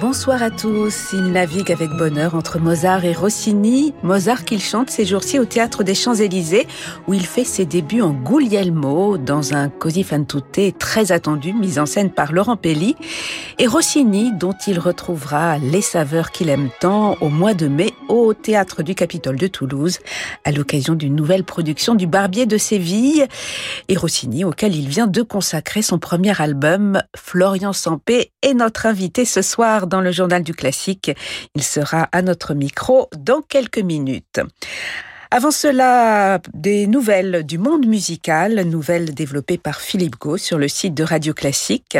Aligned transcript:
Bonsoir 0.00 0.42
à 0.42 0.50
tous. 0.50 1.10
Il 1.12 1.30
navigue 1.30 1.70
avec 1.70 1.90
bonheur 1.90 2.34
entre 2.34 2.58
Mozart 2.58 3.04
et 3.04 3.12
Rossini. 3.12 3.92
Mozart 4.02 4.46
qu'il 4.46 4.62
chante 4.62 4.88
ces 4.88 5.04
jours-ci 5.04 5.38
au 5.38 5.44
Théâtre 5.44 5.84
des 5.84 5.94
Champs-Élysées, 5.94 6.66
où 7.06 7.12
il 7.12 7.26
fait 7.26 7.44
ses 7.44 7.66
débuts 7.66 8.00
en 8.00 8.12
Guglielmo, 8.12 9.18
dans 9.18 9.52
un 9.52 9.68
così 9.68 10.02
fan 10.02 10.24
tutte 10.24 10.78
très 10.78 11.12
attendu, 11.12 11.52
mis 11.52 11.78
en 11.78 11.84
scène 11.84 12.10
par 12.10 12.32
Laurent 12.32 12.56
Pelli. 12.56 12.96
Et 13.58 13.66
Rossini, 13.66 14.32
dont 14.32 14.54
il 14.66 14.78
retrouvera 14.78 15.58
les 15.58 15.82
saveurs 15.82 16.30
qu'il 16.30 16.48
aime 16.48 16.70
tant 16.80 17.18
au 17.20 17.28
mois 17.28 17.52
de 17.52 17.68
mai 17.68 17.92
au 18.08 18.32
Théâtre 18.32 18.82
du 18.82 18.94
Capitole 18.94 19.36
de 19.36 19.48
Toulouse, 19.48 19.98
à 20.46 20.50
l'occasion 20.50 20.94
d'une 20.94 21.14
nouvelle 21.14 21.44
production 21.44 21.94
du 21.94 22.06
Barbier 22.06 22.46
de 22.46 22.56
Séville. 22.56 23.26
Et 23.88 23.98
Rossini, 23.98 24.44
auquel 24.44 24.74
il 24.74 24.88
vient 24.88 25.08
de 25.08 25.20
consacrer 25.20 25.82
son 25.82 25.98
premier 25.98 26.40
album, 26.40 27.02
Florian 27.14 27.74
Sampé, 27.74 28.32
est 28.40 28.54
notre 28.54 28.86
invité 28.86 29.26
ce 29.26 29.42
soir 29.42 29.88
dans 29.90 30.00
le 30.00 30.12
journal 30.12 30.42
du 30.42 30.54
classique. 30.54 31.10
Il 31.54 31.62
sera 31.62 32.08
à 32.12 32.22
notre 32.22 32.54
micro 32.54 33.10
dans 33.14 33.42
quelques 33.42 33.78
minutes. 33.78 34.40
Avant 35.32 35.52
cela, 35.52 36.40
des 36.54 36.88
nouvelles 36.88 37.44
du 37.46 37.56
monde 37.56 37.86
musical, 37.86 38.64
nouvelles 38.64 39.14
développées 39.14 39.58
par 39.58 39.80
Philippe 39.80 40.18
Gau 40.18 40.36
sur 40.36 40.58
le 40.58 40.66
site 40.66 40.92
de 40.94 41.04
Radio 41.04 41.34
Classique. 41.34 41.96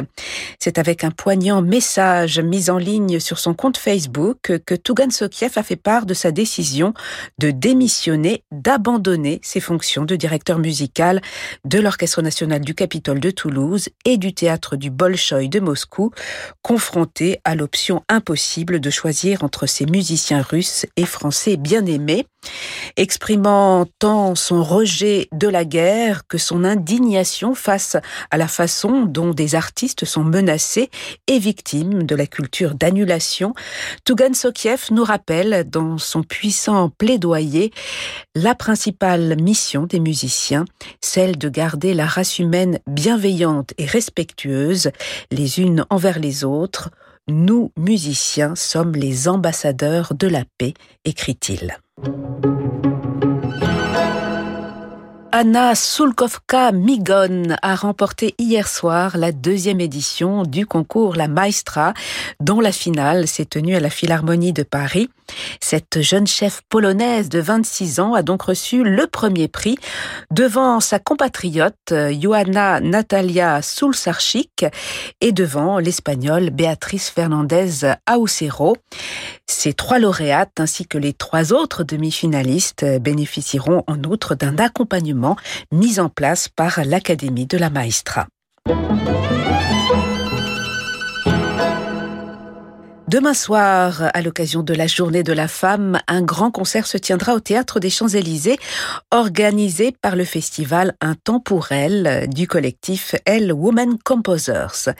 C'est 0.58 0.78
avec 0.78 1.04
un 1.04 1.12
poignant 1.12 1.62
message 1.62 2.40
mis 2.40 2.70
en 2.70 2.78
ligne 2.78 3.20
sur 3.20 3.38
son 3.38 3.54
compte 3.54 3.76
Facebook 3.76 4.58
que 4.66 4.74
Tougan 4.74 5.10
Sokiev 5.10 5.52
a 5.54 5.62
fait 5.62 5.76
part 5.76 6.06
de 6.06 6.14
sa 6.14 6.32
décision 6.32 6.92
de 7.38 7.52
démissionner, 7.52 8.42
d'abandonner 8.50 9.38
ses 9.44 9.60
fonctions 9.60 10.04
de 10.04 10.16
directeur 10.16 10.58
musical 10.58 11.20
de 11.64 11.78
l'Orchestre 11.78 12.22
national 12.22 12.62
du 12.62 12.74
Capitole 12.74 13.20
de 13.20 13.30
Toulouse 13.30 13.90
et 14.04 14.16
du 14.16 14.34
théâtre 14.34 14.74
du 14.74 14.90
Bolchoï 14.90 15.48
de 15.48 15.60
Moscou, 15.60 16.10
confronté 16.62 17.38
à 17.44 17.54
l'option 17.54 18.02
impossible 18.08 18.80
de 18.80 18.90
choisir 18.90 19.44
entre 19.44 19.66
ses 19.66 19.86
musiciens 19.86 20.42
russes 20.42 20.84
et 20.96 21.06
français 21.06 21.56
bien 21.56 21.86
aimés 21.86 22.26
exprimant 22.96 23.86
tant 23.98 24.34
son 24.34 24.62
rejet 24.62 25.28
de 25.32 25.48
la 25.48 25.64
guerre 25.64 26.26
que 26.26 26.38
son 26.38 26.64
indignation 26.64 27.54
face 27.54 27.96
à 28.30 28.36
la 28.36 28.48
façon 28.48 29.04
dont 29.04 29.32
des 29.32 29.54
artistes 29.54 30.04
sont 30.04 30.24
menacés 30.24 30.90
et 31.26 31.38
victimes 31.38 32.02
de 32.02 32.14
la 32.14 32.26
culture 32.26 32.74
d'annulation, 32.74 33.54
Tougan 34.04 34.34
Sokiev 34.34 34.88
nous 34.90 35.04
rappelle 35.04 35.68
dans 35.68 35.98
son 35.98 36.22
puissant 36.22 36.90
plaidoyer 36.90 37.72
la 38.34 38.54
principale 38.54 39.36
mission 39.40 39.84
des 39.84 40.00
musiciens, 40.00 40.64
celle 41.00 41.38
de 41.38 41.48
garder 41.48 41.94
la 41.94 42.06
race 42.06 42.38
humaine 42.38 42.78
bienveillante 42.86 43.72
et 43.78 43.86
respectueuse 43.86 44.90
les 45.30 45.60
unes 45.60 45.84
envers 45.90 46.18
les 46.18 46.44
autres. 46.44 46.90
Nous, 47.28 47.70
musiciens, 47.76 48.56
sommes 48.56 48.92
les 48.92 49.28
ambassadeurs 49.28 50.14
de 50.14 50.26
la 50.26 50.44
paix, 50.58 50.74
écrit-il. 51.04 51.78
Anna 55.32 55.74
Sulkovka 55.74 56.72
Migon 56.72 57.56
a 57.62 57.74
remporté 57.74 58.34
hier 58.36 58.68
soir 58.68 59.16
la 59.16 59.32
deuxième 59.32 59.80
édition 59.80 60.42
du 60.42 60.66
concours 60.66 61.16
La 61.16 61.28
Maestra, 61.28 61.94
dont 62.40 62.60
la 62.60 62.72
finale 62.72 63.26
s'est 63.26 63.46
tenue 63.46 63.74
à 63.74 63.80
la 63.80 63.90
Philharmonie 63.90 64.52
de 64.52 64.64
Paris. 64.64 65.08
Cette 65.60 66.00
jeune 66.00 66.26
chef 66.26 66.60
polonaise 66.68 67.28
de 67.28 67.40
26 67.40 68.00
ans 68.00 68.14
a 68.14 68.22
donc 68.22 68.42
reçu 68.42 68.82
le 68.82 69.06
premier 69.06 69.48
prix 69.48 69.76
devant 70.30 70.80
sa 70.80 70.98
compatriote 70.98 71.74
Johanna 72.20 72.80
Natalia 72.80 73.62
Sulsarchik 73.62 74.64
et 75.20 75.32
devant 75.32 75.78
l'espagnole 75.78 76.50
Beatriz 76.50 77.08
Fernandez 77.08 77.94
Aucero. 78.12 78.76
Ces 79.46 79.72
trois 79.72 79.98
lauréates 79.98 80.60
ainsi 80.60 80.86
que 80.86 80.98
les 80.98 81.12
trois 81.12 81.52
autres 81.52 81.84
demi-finalistes 81.84 82.84
bénéficieront 83.00 83.84
en 83.86 84.02
outre 84.04 84.34
d'un 84.34 84.58
accompagnement 84.58 85.36
mis 85.72 86.00
en 86.00 86.08
place 86.08 86.48
par 86.48 86.80
l'Académie 86.84 87.46
de 87.46 87.58
la 87.58 87.70
Maestra. 87.70 88.26
Demain 93.10 93.34
soir, 93.34 94.08
à 94.14 94.22
l'occasion 94.22 94.62
de 94.62 94.72
la 94.72 94.86
journée 94.86 95.24
de 95.24 95.32
la 95.32 95.48
femme, 95.48 95.98
un 96.06 96.22
grand 96.22 96.52
concert 96.52 96.86
se 96.86 96.96
tiendra 96.96 97.34
au 97.34 97.40
Théâtre 97.40 97.80
des 97.80 97.90
Champs-Élysées, 97.90 98.56
organisé 99.10 99.90
par 100.00 100.14
le 100.14 100.24
festival 100.24 100.94
Un 101.00 101.16
temps 101.16 101.40
pour 101.40 101.72
elle 101.72 102.28
du 102.28 102.46
collectif 102.46 103.16
Elle 103.24 103.52
Women 103.52 103.98
Composers. 104.04 104.90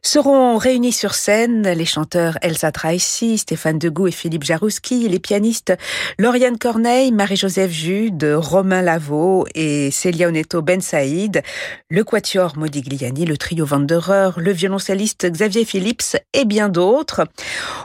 Seront 0.00 0.56
réunis 0.56 0.92
sur 0.92 1.12
scène 1.12 1.68
les 1.68 1.84
chanteurs 1.84 2.38
Elsa 2.40 2.72
Tracy, 2.72 3.36
Stéphane 3.36 3.78
Degout 3.78 4.06
et 4.06 4.12
Philippe 4.12 4.44
Jarouski, 4.44 5.06
les 5.06 5.18
pianistes 5.18 5.74
Lauriane 6.18 6.56
Corneille, 6.56 7.12
Marie-Joseph 7.12 7.70
Jude, 7.70 8.24
Romain 8.34 8.80
Lavaux 8.80 9.44
et 9.54 9.90
Célia 9.90 10.28
Oneto 10.28 10.62
Ben 10.62 10.80
Saïd, 10.80 11.42
le 11.90 12.02
quatuor 12.02 12.56
Modigliani, 12.56 13.26
le 13.26 13.36
trio 13.36 13.66
Vanderer, 13.66 14.30
le 14.38 14.52
violoncelliste 14.52 15.30
Xavier 15.30 15.66
Phillips 15.66 16.16
et 16.32 16.46
bien 16.46 16.70
d'autres 16.70 17.26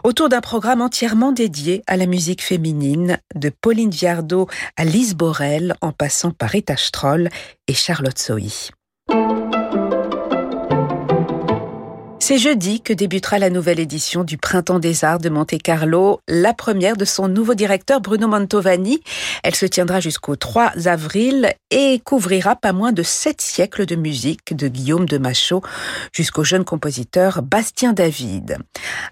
autour 0.04 0.30
d'un 0.30 0.42
programme 0.42 0.82
entièrement 0.82 1.32
dédié 1.32 1.84
à 1.88 1.98
la 1.98 2.06
musique 2.06 2.44
féminine, 2.44 3.20
de 3.36 3.50
Pauline 3.50 3.92
Viardot 3.92 4.48
à 4.76 4.86
Lise 4.86 5.16
Borel, 5.16 5.76
en 5.82 5.92
passant 5.92 6.32
par 6.32 6.50
Rita 6.50 6.78
Stroll 6.78 7.30
et 7.68 7.74
Charlotte 7.74 8.18
Sohi. 8.18 8.72
C'est 12.28 12.40
jeudi 12.40 12.82
que 12.82 12.92
débutera 12.92 13.40
la 13.40 13.50
nouvelle 13.50 13.80
édition 13.80 14.26
du 14.26 14.38
Printemps 14.38 14.80
des 14.80 15.06
Arts 15.06 15.20
de 15.20 15.30
Monte-Carlo, 15.30 16.20
la 16.28 16.54
première 16.54 16.98
de 16.98 17.06
son 17.06 17.30
nouveau 17.30 17.54
directeur 17.54 18.02
Bruno 18.02 18.28
Mantovani. 18.28 19.02
Elle 19.44 19.56
se 19.56 19.66
tiendra 19.66 20.02
jusqu'au 20.02 20.36
3 20.36 20.90
avril 20.90 21.54
et 21.72 22.02
couvrira 22.04 22.58
pas 22.58 22.74
moins 22.74 22.92
de 22.92 23.02
sept 23.02 23.40
siècles 23.40 23.86
de 23.86 23.96
musique 23.96 24.54
de 24.54 24.68
Guillaume 24.68 25.06
de 25.06 25.18
Machaut 25.18 25.62
jusqu'au 26.12 26.44
jeune 26.44 26.66
compositeur 26.66 27.44
Bastien 27.44 27.94
David. 27.94 28.58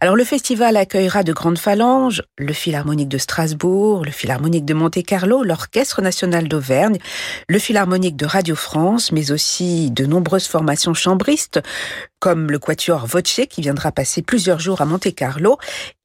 Alors 0.01 0.17
le 0.17 0.25
festival 0.25 0.75
accueillera 0.75 1.23
de 1.23 1.31
grandes 1.31 1.57
phalanges, 1.57 2.21
le 2.37 2.51
Philharmonique 2.51 3.07
de 3.07 3.17
Strasbourg, 3.17 4.03
le 4.03 4.11
Philharmonique 4.11 4.65
de 4.65 4.73
Monte-Carlo, 4.73 5.41
l'Orchestre 5.43 6.01
national 6.01 6.49
d'Auvergne, 6.49 6.97
le 7.47 7.59
Philharmonique 7.59 8.17
de 8.17 8.25
Radio 8.25 8.57
France, 8.57 9.13
mais 9.13 9.31
aussi 9.31 9.89
de 9.91 10.05
nombreuses 10.05 10.47
formations 10.47 10.93
chambristes, 10.93 11.61
comme 12.19 12.49
le 12.49 12.59
Quatuor 12.59 13.04
Voce 13.05 13.41
qui 13.49 13.61
viendra 13.61 13.91
passer 13.91 14.21
plusieurs 14.21 14.59
jours 14.59 14.81
à 14.81 14.85
Monte-Carlo 14.85 15.57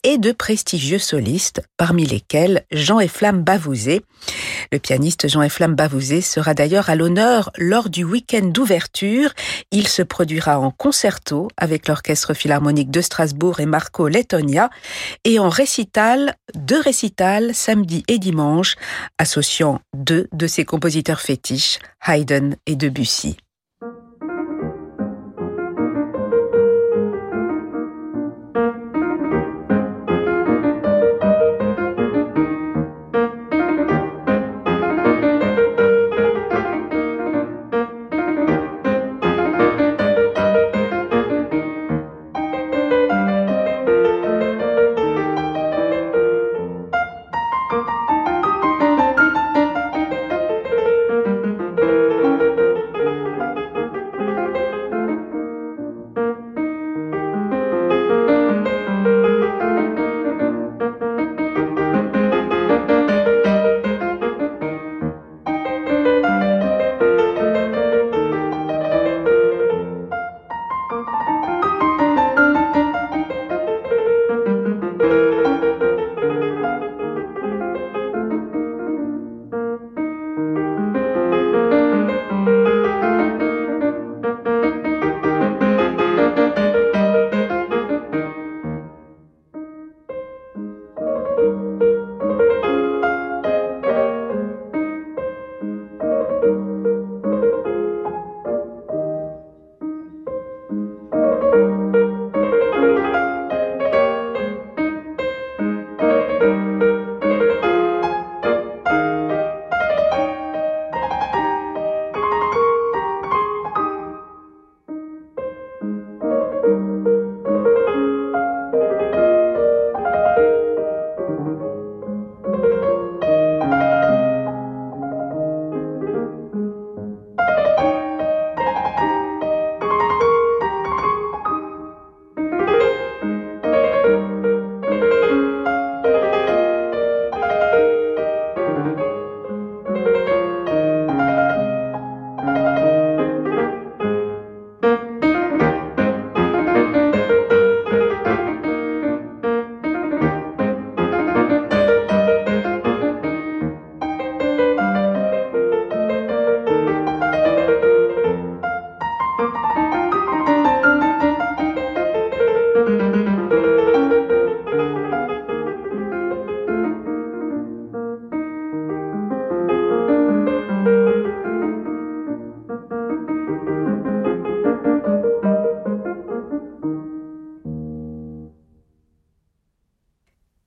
et 0.03 0.19
de 0.19 0.33
prestigieux 0.33 0.99
solistes, 0.99 1.63
parmi 1.77 2.07
lesquels 2.07 2.65
Jean 2.71 3.07
Flamme 3.07 3.43
Bavouzé. 3.43 4.03
Le 4.73 4.79
pianiste 4.79 5.29
Jean 5.29 5.47
Flamme 5.49 5.75
Bavouzé 5.75 6.21
sera 6.21 6.55
d'ailleurs 6.55 6.91
à 6.91 6.95
l'honneur 6.95 7.51
lors 7.59 7.91
du 7.91 8.05
week-end 8.05 8.47
d'ouverture. 8.47 9.33
Il 9.71 9.89
se 9.89 10.03
produira 10.03 10.59
en 10.59 10.71
concerto 10.71 11.49
avec 11.57 11.89
l'Orchestre 11.89 12.35
Philharmonique 12.35 12.91
de 12.91 13.01
Strasbourg 13.01 13.61
et 13.61 13.67
Marco 13.67 14.09
Lettonia 14.09 14.71
et 15.25 15.39
en 15.39 15.49
récital, 15.49 16.35
deux 16.55 16.81
récitals 16.81 17.55
samedi 17.55 18.03
et 18.09 18.19
dimanche, 18.19 18.77
associant 19.19 19.81
deux 19.95 20.29
de 20.33 20.47
ses 20.47 20.65
compositeurs 20.65 21.21
fétiches, 21.21 21.79
Haydn 22.07 22.57
et 22.67 22.77
Debussy. 22.77 23.37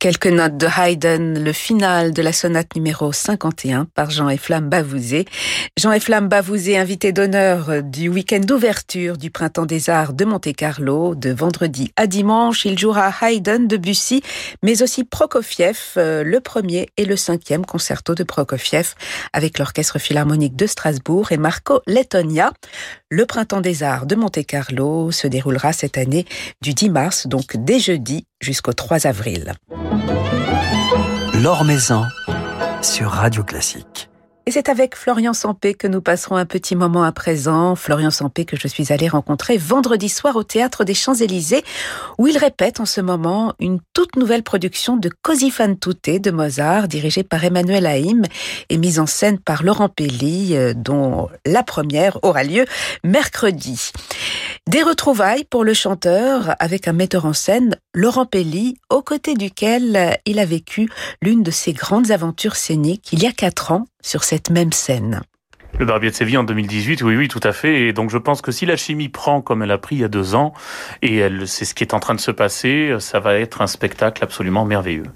Quelques 0.03 0.27
notes 0.27 0.57
de 0.57 0.67
Haydn, 0.67 1.39
le 1.41 1.53
final 1.53 2.11
de 2.11 2.21
la 2.21 2.33
sonate 2.33 2.75
numéro 2.75 3.13
51 3.13 3.85
par 3.85 4.11
Jean-Efflam 4.11 4.67
Bavouzé. 4.67 5.23
Jean-Efflam 5.79 6.27
Bavouzé, 6.27 6.77
invité 6.77 7.13
d'honneur 7.13 7.81
du 7.81 8.09
week-end 8.09 8.41
d'ouverture 8.41 9.15
du 9.15 9.31
Printemps 9.31 9.65
des 9.65 9.89
Arts 9.89 10.11
de 10.11 10.25
Monte-Carlo. 10.25 11.15
De 11.15 11.29
vendredi 11.29 11.93
à 11.95 12.05
dimanche, 12.05 12.65
il 12.65 12.77
jouera 12.77 13.13
Haydn, 13.21 13.65
Debussy, 13.65 14.21
mais 14.61 14.83
aussi 14.83 15.05
Prokofiev, 15.05 15.79
euh, 15.95 16.25
le 16.25 16.41
premier 16.41 16.89
et 16.97 17.05
le 17.05 17.15
cinquième 17.15 17.65
concerto 17.65 18.13
de 18.13 18.25
Prokofiev 18.25 18.95
avec 19.31 19.57
l'Orchestre 19.57 19.99
Philharmonique 19.99 20.57
de 20.57 20.67
Strasbourg 20.67 21.31
et 21.31 21.37
Marco 21.37 21.79
Lettonia. 21.87 22.51
Le 23.09 23.25
Printemps 23.25 23.61
des 23.61 23.83
Arts 23.83 24.05
de 24.05 24.15
Monte-Carlo 24.15 25.11
se 25.11 25.27
déroulera 25.27 25.71
cette 25.71 25.97
année 25.97 26.25
du 26.61 26.73
10 26.73 26.89
mars, 26.89 27.27
donc 27.27 27.55
dès 27.55 27.79
jeudi, 27.79 28.25
jusqu'au 28.43 28.73
3 28.73 29.07
avril. 29.07 29.53
Maison 31.63 32.05
sur 32.81 33.09
Radio 33.09 33.43
Classique. 33.43 34.09
Et 34.45 34.51
c'est 34.51 34.67
avec 34.67 34.97
Florian 34.97 35.33
Sampé 35.33 35.73
que 35.73 35.87
nous 35.87 36.01
passerons 36.01 36.35
un 36.35 36.45
petit 36.45 36.75
moment 36.75 37.05
à 37.05 37.13
présent. 37.13 37.75
Florian 37.75 38.11
Sampé 38.11 38.43
que 38.43 38.57
je 38.57 38.67
suis 38.67 38.91
allée 38.91 39.07
rencontrer 39.07 39.57
vendredi 39.57 40.09
soir 40.09 40.35
au 40.35 40.43
Théâtre 40.43 40.83
des 40.83 40.93
Champs-Élysées, 40.93 41.63
où 42.17 42.27
il 42.27 42.37
répète 42.37 42.81
en 42.81 42.85
ce 42.85 42.99
moment 42.99 43.53
une 43.59 43.79
toute 43.93 44.17
nouvelle 44.17 44.43
production 44.43 44.97
de 44.97 45.09
Così 45.21 45.49
fan 45.49 45.79
tutte 45.79 46.21
de 46.21 46.29
Mozart, 46.29 46.89
dirigée 46.89 47.23
par 47.23 47.45
Emmanuel 47.45 47.85
Haïm 47.85 48.23
et 48.67 48.77
mise 48.77 48.99
en 48.99 49.05
scène 49.05 49.39
par 49.39 49.63
Laurent 49.63 49.87
Pelli, 49.87 50.57
euh, 50.57 50.73
dont 50.75 51.29
la 51.45 51.63
première 51.63 52.21
aura 52.21 52.43
lieu 52.43 52.65
mercredi. 53.05 53.91
Des 54.69 54.83
retrouvailles 54.83 55.45
pour 55.45 55.63
le 55.63 55.73
chanteur 55.73 56.55
avec 56.59 56.89
un 56.89 56.93
metteur 56.93 57.25
en 57.25 57.33
scène, 57.33 57.77
Laurent 57.93 58.25
Pelli, 58.25 58.77
aux 58.89 59.01
côtés 59.01 59.35
duquel 59.35 60.19
il 60.25 60.39
a 60.39 60.45
vécu 60.45 60.89
l'une 61.21 61.43
de 61.43 61.51
ses 61.51 61.71
grandes 61.71 62.11
aventures 62.11 62.57
scéniques 62.57 63.09
il 63.13 63.23
y 63.23 63.25
a 63.25 63.31
quatre 63.31 63.71
ans 63.71 63.85
sur 64.03 64.23
cette 64.23 64.51
même 64.51 64.71
scène. 64.71 65.21
Le 65.79 65.85
Barbier 65.85 66.11
de 66.11 66.15
Séville 66.15 66.37
en 66.37 66.43
2018, 66.43 67.01
oui, 67.01 67.15
oui, 67.15 67.27
tout 67.27 67.39
à 67.41 67.51
fait. 67.51 67.87
Et 67.87 67.93
donc 67.93 68.11
je 68.11 68.19
pense 68.19 68.43
que 68.43 68.51
si 68.51 68.67
la 68.67 68.75
chimie 68.75 69.09
prend 69.09 69.41
comme 69.41 69.63
elle 69.63 69.71
a 69.71 69.79
pris 69.79 69.95
il 69.95 70.01
y 70.01 70.03
a 70.03 70.07
deux 70.07 70.35
ans, 70.35 70.53
et 71.01 71.17
elle, 71.17 71.47
c'est 71.47 71.65
ce 71.65 71.73
qui 71.73 71.83
est 71.83 71.95
en 71.95 71.99
train 71.99 72.13
de 72.13 72.19
se 72.19 72.29
passer, 72.29 72.95
ça 72.99 73.19
va 73.19 73.39
être 73.39 73.63
un 73.63 73.67
spectacle 73.67 74.23
absolument 74.23 74.65
merveilleux. 74.65 75.07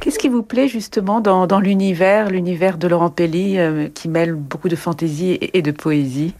Qu'est-ce 0.00 0.18
qui 0.18 0.28
vous 0.28 0.42
plaît 0.42 0.68
justement 0.68 1.20
dans, 1.20 1.46
dans 1.46 1.60
l'univers, 1.60 2.30
l'univers 2.30 2.78
de 2.78 2.88
Laurent 2.88 3.10
Pelli, 3.10 3.58
euh, 3.58 3.88
qui 3.92 4.08
mêle 4.08 4.32
beaucoup 4.32 4.68
de 4.68 4.76
fantaisie 4.76 5.38
et 5.40 5.60
de 5.60 5.70
poésie? 5.72 6.34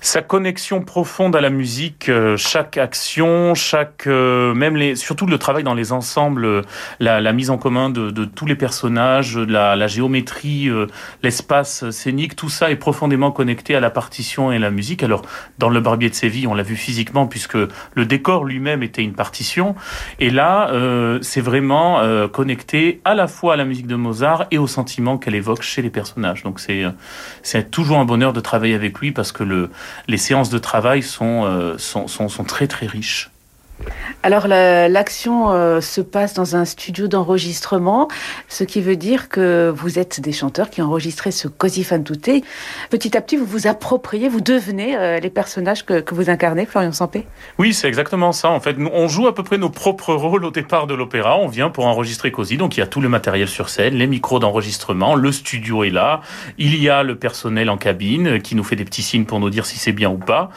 Sa 0.00 0.22
connexion 0.22 0.80
profonde 0.82 1.34
à 1.34 1.40
la 1.40 1.50
musique, 1.50 2.08
euh, 2.08 2.36
chaque 2.36 2.76
action, 2.76 3.54
chaque 3.54 4.06
euh, 4.06 4.54
même 4.54 4.76
les 4.76 4.96
surtout 4.96 5.26
le 5.26 5.38
travail 5.38 5.64
dans 5.64 5.74
les 5.74 5.92
ensembles, 5.92 6.44
euh, 6.44 6.62
la, 7.00 7.20
la 7.20 7.32
mise 7.32 7.50
en 7.50 7.58
commun 7.58 7.90
de, 7.90 8.10
de, 8.10 8.24
tous 8.24 8.46
les 8.46 8.54
personnages, 8.54 9.36
la, 9.36 9.76
la 9.76 9.86
géométrie, 9.86 10.70
l'espace 11.22 11.90
scénique, 11.90 12.36
tout 12.36 12.48
ça 12.48 12.70
est 12.70 12.76
profondément 12.76 13.30
connecté 13.30 13.74
à 13.74 13.80
la 13.80 13.90
partition 13.90 14.52
et 14.52 14.58
la 14.58 14.70
musique. 14.70 15.02
Alors 15.02 15.22
dans 15.58 15.68
le 15.68 15.80
Barbier 15.80 16.10
de 16.10 16.14
Séville, 16.14 16.46
on 16.46 16.54
l'a 16.54 16.62
vu 16.62 16.76
physiquement 16.76 17.26
puisque 17.26 17.56
le 17.56 18.06
décor 18.06 18.44
lui-même 18.44 18.82
était 18.82 19.02
une 19.02 19.14
partition, 19.14 19.74
et 20.20 20.30
là 20.30 20.70
c'est 21.22 21.40
vraiment 21.40 22.28
connecté 22.28 23.00
à 23.04 23.14
la 23.14 23.26
fois 23.26 23.54
à 23.54 23.56
la 23.56 23.64
musique 23.64 23.86
de 23.86 23.96
Mozart 23.96 24.46
et 24.50 24.58
au 24.58 24.66
sentiment 24.66 25.18
qu'elle 25.18 25.34
évoque 25.34 25.62
chez 25.62 25.82
les 25.82 25.90
personnages. 25.90 26.42
Donc 26.42 26.60
c'est 26.60 26.84
c'est 27.42 27.70
toujours 27.70 27.98
un 27.98 28.04
bonheur 28.04 28.32
de 28.32 28.40
travailler 28.40 28.74
avec 28.74 28.98
lui 28.98 29.12
parce 29.12 29.32
que 29.32 29.42
le 29.42 29.70
les 30.06 30.16
séances 30.16 30.50
de 30.50 30.58
travail 30.58 31.02
sont, 31.02 31.44
euh, 31.44 31.78
sont, 31.78 32.08
sont, 32.08 32.28
sont 32.28 32.44
très 32.44 32.66
très 32.66 32.86
riches. 32.86 33.30
Alors 34.22 34.48
l'action 34.48 35.50
euh, 35.52 35.80
se 35.80 36.00
passe 36.00 36.34
dans 36.34 36.56
un 36.56 36.64
studio 36.64 37.06
d'enregistrement, 37.06 38.08
ce 38.48 38.64
qui 38.64 38.80
veut 38.80 38.96
dire 38.96 39.28
que 39.28 39.72
vous 39.74 39.98
êtes 39.98 40.20
des 40.20 40.32
chanteurs 40.32 40.70
qui 40.70 40.82
enregistré 40.82 41.30
ce 41.30 41.48
Così 41.48 41.84
fan 41.84 42.04
tutte. 42.04 42.44
Petit 42.90 43.16
à 43.16 43.20
petit, 43.20 43.36
vous 43.36 43.44
vous 43.44 43.66
appropriez, 43.66 44.28
vous 44.28 44.40
devenez 44.40 44.96
euh, 44.96 45.20
les 45.20 45.30
personnages 45.30 45.84
que, 45.84 46.02
vous 46.12 46.30
incarnez, 46.30 46.66
Florian 46.66 46.92
Sampé? 46.92 47.26
Oui, 47.58 47.74
c'est 47.74 47.88
exactement 47.88 48.32
ça. 48.32 48.50
En 48.50 48.60
fait, 48.60 48.76
nous, 48.78 48.90
on 48.92 49.08
joue 49.08 49.26
à 49.26 49.34
peu 49.34 49.42
près 49.42 49.58
nos 49.58 49.70
propres 49.70 50.14
rôles 50.14 50.44
au 50.44 50.50
départ 50.50 50.86
de 50.86 50.94
l'opéra. 50.94 51.38
On 51.38 51.48
vient 51.48 51.70
pour 51.70 51.86
enregistrer 51.86 52.32
Così, 52.32 52.56
donc 52.56 52.76
il 52.76 52.80
y 52.80 52.82
a 52.82 52.86
tout 52.86 53.00
le 53.00 53.08
matériel 53.08 53.48
sur 53.48 53.68
scène, 53.68 53.94
les 53.94 54.06
micros 54.06 54.38
d'enregistrement, 54.40 55.14
le 55.14 55.32
studio 55.32 55.84
est 55.84 55.90
là, 55.90 56.20
il 56.58 56.80
y 56.80 56.88
a 56.88 57.02
le 57.02 57.16
personnel 57.16 57.70
en 57.70 57.76
cabine 57.76 58.40
qui 58.40 58.54
nous 58.54 58.64
fait 58.64 58.76
des 58.76 58.84
petits 58.84 59.02
signes 59.02 59.24
pour 59.24 59.40
nous 59.40 59.50
dire 59.50 59.66
si 59.66 59.78
c'est 59.78 59.92
bien 59.92 60.10
ou 60.10 60.18
pas. 60.18 60.50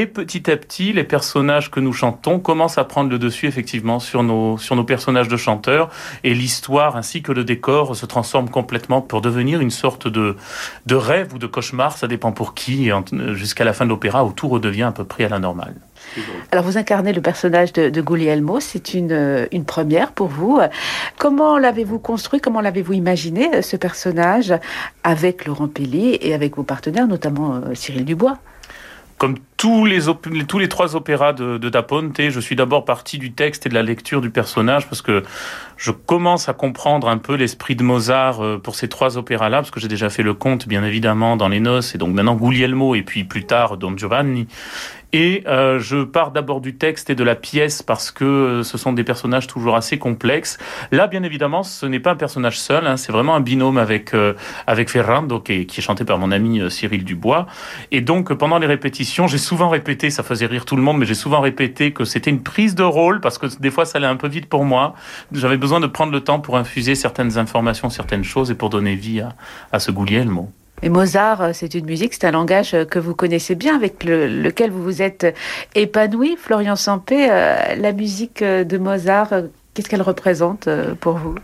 Et 0.00 0.06
petit 0.06 0.48
à 0.48 0.56
petit, 0.56 0.92
les 0.92 1.02
personnages 1.02 1.72
que 1.72 1.80
nous 1.80 1.92
chantons 1.92 2.38
commencent 2.38 2.78
à 2.78 2.84
prendre 2.84 3.10
le 3.10 3.18
dessus 3.18 3.48
effectivement 3.48 3.98
sur 3.98 4.22
nos, 4.22 4.56
sur 4.56 4.76
nos 4.76 4.84
personnages 4.84 5.26
de 5.26 5.36
chanteurs. 5.36 5.90
Et 6.22 6.34
l'histoire 6.34 6.94
ainsi 6.94 7.20
que 7.20 7.32
le 7.32 7.42
décor 7.42 7.96
se 7.96 8.06
transforme 8.06 8.48
complètement 8.48 9.00
pour 9.00 9.22
devenir 9.22 9.60
une 9.60 9.72
sorte 9.72 10.06
de, 10.06 10.36
de 10.86 10.94
rêve 10.94 11.34
ou 11.34 11.38
de 11.38 11.48
cauchemar, 11.48 11.98
ça 11.98 12.06
dépend 12.06 12.30
pour 12.30 12.54
qui, 12.54 12.92
jusqu'à 13.32 13.64
la 13.64 13.72
fin 13.72 13.86
de 13.86 13.90
l'opéra 13.90 14.24
où 14.24 14.30
tout 14.30 14.46
redevient 14.46 14.84
à 14.84 14.92
peu 14.92 15.02
près 15.02 15.24
à 15.24 15.30
la 15.30 15.40
normale. 15.40 15.74
Alors 16.52 16.62
vous 16.62 16.78
incarnez 16.78 17.12
le 17.12 17.20
personnage 17.20 17.72
de, 17.72 17.88
de 17.88 18.00
Guglielmo, 18.00 18.60
c'est 18.60 18.94
une, 18.94 19.48
une 19.50 19.64
première 19.64 20.12
pour 20.12 20.28
vous. 20.28 20.60
Comment 21.18 21.58
l'avez-vous 21.58 21.98
construit, 21.98 22.40
comment 22.40 22.60
l'avez-vous 22.60 22.92
imaginé 22.92 23.62
ce 23.62 23.74
personnage 23.76 24.54
avec 25.02 25.44
Laurent 25.44 25.66
Pelli 25.66 26.16
et 26.20 26.34
avec 26.34 26.54
vos 26.54 26.62
partenaires, 26.62 27.08
notamment 27.08 27.56
euh, 27.56 27.74
Cyril 27.74 28.04
Dubois? 28.04 28.38
Comme 29.18 29.36
tous 29.56 29.84
les, 29.84 30.02
tous 30.46 30.58
les 30.58 30.68
trois 30.68 30.94
opéras 30.94 31.32
de, 31.32 31.58
de 31.58 31.68
Da 31.68 31.82
Ponte, 31.82 32.20
je 32.30 32.40
suis 32.40 32.54
d'abord 32.54 32.84
parti 32.84 33.18
du 33.18 33.32
texte 33.32 33.66
et 33.66 33.68
de 33.68 33.74
la 33.74 33.82
lecture 33.82 34.20
du 34.20 34.30
personnage 34.30 34.88
parce 34.88 35.02
que 35.02 35.24
je 35.76 35.90
commence 35.90 36.48
à 36.48 36.54
comprendre 36.54 37.08
un 37.08 37.18
peu 37.18 37.34
l'esprit 37.34 37.74
de 37.74 37.82
Mozart 37.82 38.40
euh, 38.40 38.58
pour 38.58 38.76
ces 38.76 38.88
trois 38.88 39.18
opéras-là, 39.18 39.58
parce 39.58 39.70
que 39.70 39.80
j'ai 39.80 39.88
déjà 39.88 40.10
fait 40.10 40.22
le 40.22 40.34
conte, 40.34 40.68
bien 40.68 40.84
évidemment, 40.84 41.36
dans 41.36 41.48
Les 41.48 41.60
Noces, 41.60 41.94
et 41.94 41.98
donc 41.98 42.14
maintenant 42.14 42.36
Guglielmo, 42.36 42.94
et 42.94 43.02
puis 43.02 43.24
plus 43.24 43.44
tard 43.44 43.76
Don 43.76 43.96
Giovanni. 43.96 44.46
Et 45.12 45.42
euh, 45.46 45.78
je 45.78 46.04
pars 46.04 46.32
d'abord 46.32 46.60
du 46.60 46.76
texte 46.76 47.08
et 47.08 47.14
de 47.14 47.24
la 47.24 47.34
pièce 47.34 47.82
parce 47.82 48.10
que 48.10 48.24
euh, 48.24 48.62
ce 48.62 48.76
sont 48.76 48.92
des 48.92 49.04
personnages 49.04 49.46
toujours 49.46 49.74
assez 49.74 49.98
complexes. 49.98 50.58
Là, 50.92 51.06
bien 51.06 51.22
évidemment, 51.22 51.62
ce 51.62 51.86
n'est 51.86 52.00
pas 52.00 52.10
un 52.10 52.16
personnage 52.16 52.58
seul, 52.60 52.86
hein, 52.86 52.98
c'est 52.98 53.10
vraiment 53.10 53.34
un 53.34 53.40
binôme 53.40 53.78
avec 53.78 54.12
euh, 54.12 54.34
avec 54.66 54.90
Ferrando 54.90 55.40
qui 55.40 55.52
est, 55.52 55.64
qui 55.64 55.80
est, 55.80 55.82
chanté 55.82 56.04
par 56.04 56.18
mon 56.18 56.30
ami 56.30 56.60
euh, 56.60 56.68
Cyril 56.68 57.04
Dubois. 57.04 57.46
Et 57.90 58.02
donc 58.02 58.34
pendant 58.34 58.58
les 58.58 58.66
répétitions, 58.66 59.26
j'ai 59.26 59.38
souvent 59.38 59.70
répété, 59.70 60.10
ça 60.10 60.22
faisait 60.22 60.46
rire 60.46 60.66
tout 60.66 60.76
le 60.76 60.82
monde, 60.82 60.98
mais 60.98 61.06
j'ai 61.06 61.14
souvent 61.14 61.40
répété 61.40 61.92
que 61.92 62.04
c'était 62.04 62.30
une 62.30 62.42
prise 62.42 62.74
de 62.74 62.82
rôle 62.82 63.20
parce 63.20 63.38
que 63.38 63.46
des 63.58 63.70
fois 63.70 63.86
ça 63.86 63.96
allait 63.96 64.06
un 64.06 64.16
peu 64.16 64.28
vite 64.28 64.46
pour 64.46 64.64
moi. 64.64 64.94
J'avais 65.32 65.56
besoin 65.56 65.80
de 65.80 65.86
prendre 65.86 66.12
le 66.12 66.20
temps 66.20 66.40
pour 66.40 66.58
infuser 66.58 66.94
certaines 66.94 67.38
informations, 67.38 67.88
certaines 67.88 68.24
choses 68.24 68.50
et 68.50 68.54
pour 68.54 68.68
donner 68.68 68.94
vie 68.94 69.20
à, 69.20 69.34
à 69.72 69.78
ce 69.78 69.90
Guglielmo. 69.90 70.52
Et 70.82 70.88
Mozart, 70.88 71.40
euh, 71.40 71.50
c'est 71.52 71.74
une 71.74 71.86
musique, 71.86 72.14
c'est 72.14 72.24
un 72.24 72.30
langage 72.30 72.74
euh, 72.74 72.84
que 72.84 72.98
vous 72.98 73.14
connaissez 73.14 73.54
bien, 73.54 73.74
avec 73.74 74.04
le, 74.04 74.26
lequel 74.26 74.70
vous 74.70 74.82
vous 74.82 75.02
êtes 75.02 75.34
épanoui. 75.74 76.36
Florian 76.40 76.76
Sampé, 76.76 77.28
euh, 77.30 77.74
la 77.76 77.92
musique 77.92 78.42
de 78.42 78.78
Mozart, 78.78 79.30
qu'est-ce 79.74 79.88
qu'elle 79.88 80.02
représente 80.02 80.68
pour 81.00 81.18
vous? 81.18 81.34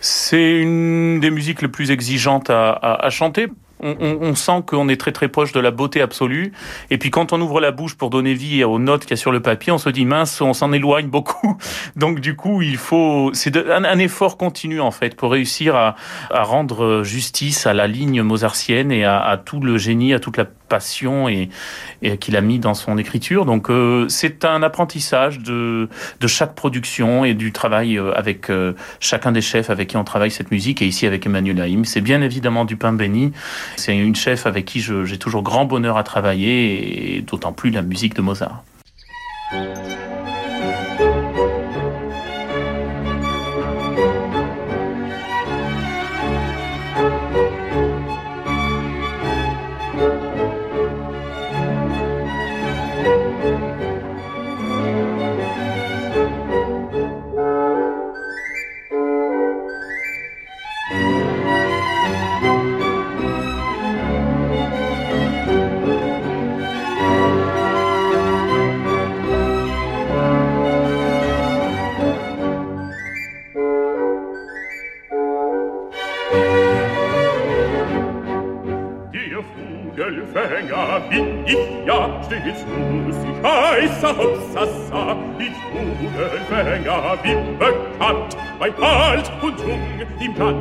C'est 0.00 0.60
une 0.60 1.20
des 1.20 1.30
musiques 1.30 1.62
les 1.62 1.68
plus 1.68 1.90
exigeantes 1.90 2.50
à 2.50 3.08
chanter 3.10 3.48
on, 3.84 4.34
sent 4.34 4.62
qu'on 4.66 4.88
est 4.88 4.96
très 4.96 5.12
très 5.12 5.28
proche 5.28 5.52
de 5.52 5.60
la 5.60 5.70
beauté 5.70 6.00
absolue. 6.00 6.52
Et 6.90 6.98
puis 6.98 7.10
quand 7.10 7.32
on 7.32 7.40
ouvre 7.40 7.60
la 7.60 7.70
bouche 7.70 7.94
pour 7.94 8.10
donner 8.10 8.34
vie 8.34 8.64
aux 8.64 8.78
notes 8.78 9.02
qu'il 9.02 9.10
y 9.10 9.14
a 9.14 9.16
sur 9.16 9.32
le 9.32 9.40
papier, 9.40 9.72
on 9.72 9.78
se 9.78 9.90
dit 9.90 10.04
mince, 10.04 10.40
on 10.40 10.52
s'en 10.52 10.72
éloigne 10.72 11.06
beaucoup. 11.06 11.56
Donc 11.96 12.20
du 12.20 12.36
coup, 12.36 12.62
il 12.62 12.76
faut, 12.76 13.30
c'est 13.32 13.56
un, 13.56 13.98
effort 13.98 14.36
continu 14.36 14.80
en 14.80 14.90
fait 14.90 15.14
pour 15.14 15.30
réussir 15.30 15.76
à, 15.76 15.94
à, 16.30 16.42
rendre 16.42 17.02
justice 17.02 17.66
à 17.66 17.74
la 17.74 17.86
ligne 17.86 18.22
mozartienne 18.22 18.90
et 18.90 19.04
à, 19.04 19.20
à 19.20 19.36
tout 19.36 19.60
le 19.60 19.78
génie, 19.78 20.14
à 20.14 20.18
toute 20.18 20.36
la 20.36 20.46
passion 20.68 21.28
et, 21.28 21.48
qu'il 22.20 22.36
a 22.36 22.40
mis 22.40 22.58
dans 22.58 22.74
son 22.74 22.98
écriture. 22.98 23.44
Donc 23.44 23.70
euh, 23.70 24.06
c'est 24.08 24.44
un 24.44 24.62
apprentissage 24.62 25.38
de, 25.38 25.88
de 26.20 26.26
chaque 26.26 26.54
production 26.54 27.24
et 27.24 27.34
du 27.34 27.52
travail 27.52 27.98
euh, 27.98 28.12
avec 28.14 28.50
euh, 28.50 28.74
chacun 29.00 29.32
des 29.32 29.40
chefs 29.40 29.70
avec 29.70 29.88
qui 29.88 29.96
on 29.96 30.04
travaille 30.04 30.30
cette 30.30 30.50
musique 30.50 30.82
et 30.82 30.86
ici 30.86 31.06
avec 31.06 31.26
Emmanuel 31.26 31.60
Haïm. 31.60 31.84
C'est 31.84 32.00
bien 32.00 32.20
évidemment 32.22 32.64
du 32.64 32.76
pain 32.76 32.92
béni. 32.92 33.32
C'est 33.76 33.96
une 33.96 34.16
chef 34.16 34.46
avec 34.46 34.64
qui 34.64 34.80
j'ai 34.80 35.18
toujours 35.18 35.42
grand 35.42 35.64
bonheur 35.64 35.96
à 35.96 36.02
travailler 36.02 37.16
et 37.16 37.20
d'autant 37.22 37.52
plus 37.52 37.70
la 37.70 37.82
musique 37.82 38.14
de 38.14 38.22
Mozart. 38.22 38.62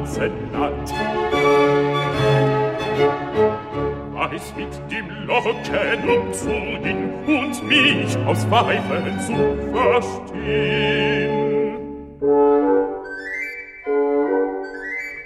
Ganzen 0.03 0.51
Land. 0.51 0.93
Weiß 4.13 4.53
mit 4.57 4.73
dem 4.91 5.07
Locken 5.25 6.09
umzugehen 6.09 7.13
und 7.25 7.63
mich 7.67 8.17
aus 8.25 8.45
Pfeifen 8.45 9.19
zu 9.21 9.35
verstehen. 9.71 11.03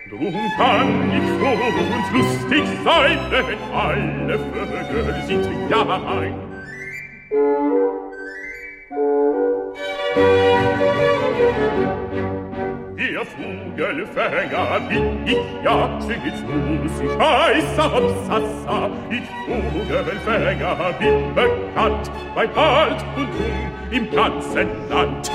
Drum 0.09 0.35
kann 0.57 1.11
ich 1.11 1.27
froh 1.39 1.61
und 1.79 2.05
lustig 2.13 2.65
sein, 2.83 3.19
denn 3.31 3.59
alle 3.73 4.37
Vögel 4.39 5.23
sind 5.25 5.45
ja 5.69 5.83
ein. 6.19 6.46
Vogelfänger 14.17 14.79
bin 14.89 15.27
ich 15.27 15.37
ja, 15.63 15.99
stets 16.01 16.41
muss 16.41 17.01
ich 17.01 17.19
heißer 17.19 17.91
Hopsassa. 17.91 18.89
Ich 19.11 19.27
Vogelfänger 19.45 20.93
bin 20.99 21.35
bekannt, 21.35 22.11
bei 22.33 22.49
Alt 22.55 23.05
und 23.15 23.29
Jung 23.37 23.71
im 23.91 24.09
ganzen 24.11 24.89
Land. 24.89 25.31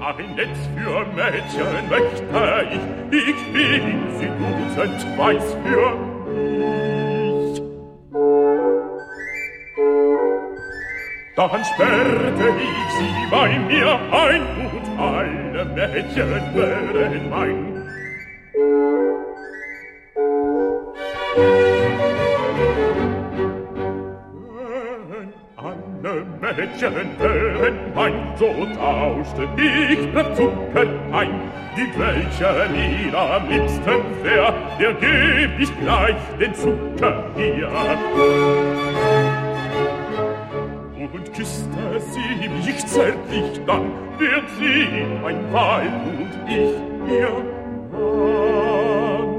Ein 0.00 0.34
Netz 0.36 0.58
für 0.74 1.04
Mädchen 1.14 1.88
möchte 1.90 2.66
ich, 2.70 2.84
ich 3.18 3.40
bin 3.52 3.84
sie 4.18 4.30
dutzend 4.38 5.18
weiß 5.18 5.56
für 5.64 5.90
mich. 6.30 6.78
Dann 11.36 11.64
sperrte 11.64 12.48
ich 12.58 12.88
sie 12.98 13.30
bei 13.30 13.48
mir 13.60 13.88
ein 14.10 14.42
und 14.72 14.86
alle 15.58 15.64
Mädchen 15.70 16.30
wären 16.54 17.30
mein. 17.30 17.78
Alle 25.56 26.26
Mädchen 26.40 26.94
wären 27.18 27.76
mein, 27.94 28.36
so 28.36 28.46
tauschte 28.76 29.48
ich 29.56 30.12
per 30.12 30.34
Zucker 30.34 30.86
ein. 31.12 31.40
Die 31.76 31.98
welche 31.98 32.70
mir 32.72 33.18
am 33.18 33.48
liebsten 33.48 34.02
wär, 34.22 34.54
der 34.78 34.92
geb 34.94 35.58
ich 35.58 35.80
gleich 35.80 36.16
den 36.38 36.54
Zucker 36.54 37.24
hier. 37.36 38.87
Küsste 41.38 42.02
sie 42.10 42.48
mich 42.48 42.84
zärtlich, 42.84 43.60
dann 43.64 43.92
wird 44.18 44.44
sie 44.58 45.06
mein 45.22 45.52
Weib 45.52 45.92
und 46.04 46.32
ich 46.48 46.74
ihr 47.12 47.30
Mann. 47.92 49.30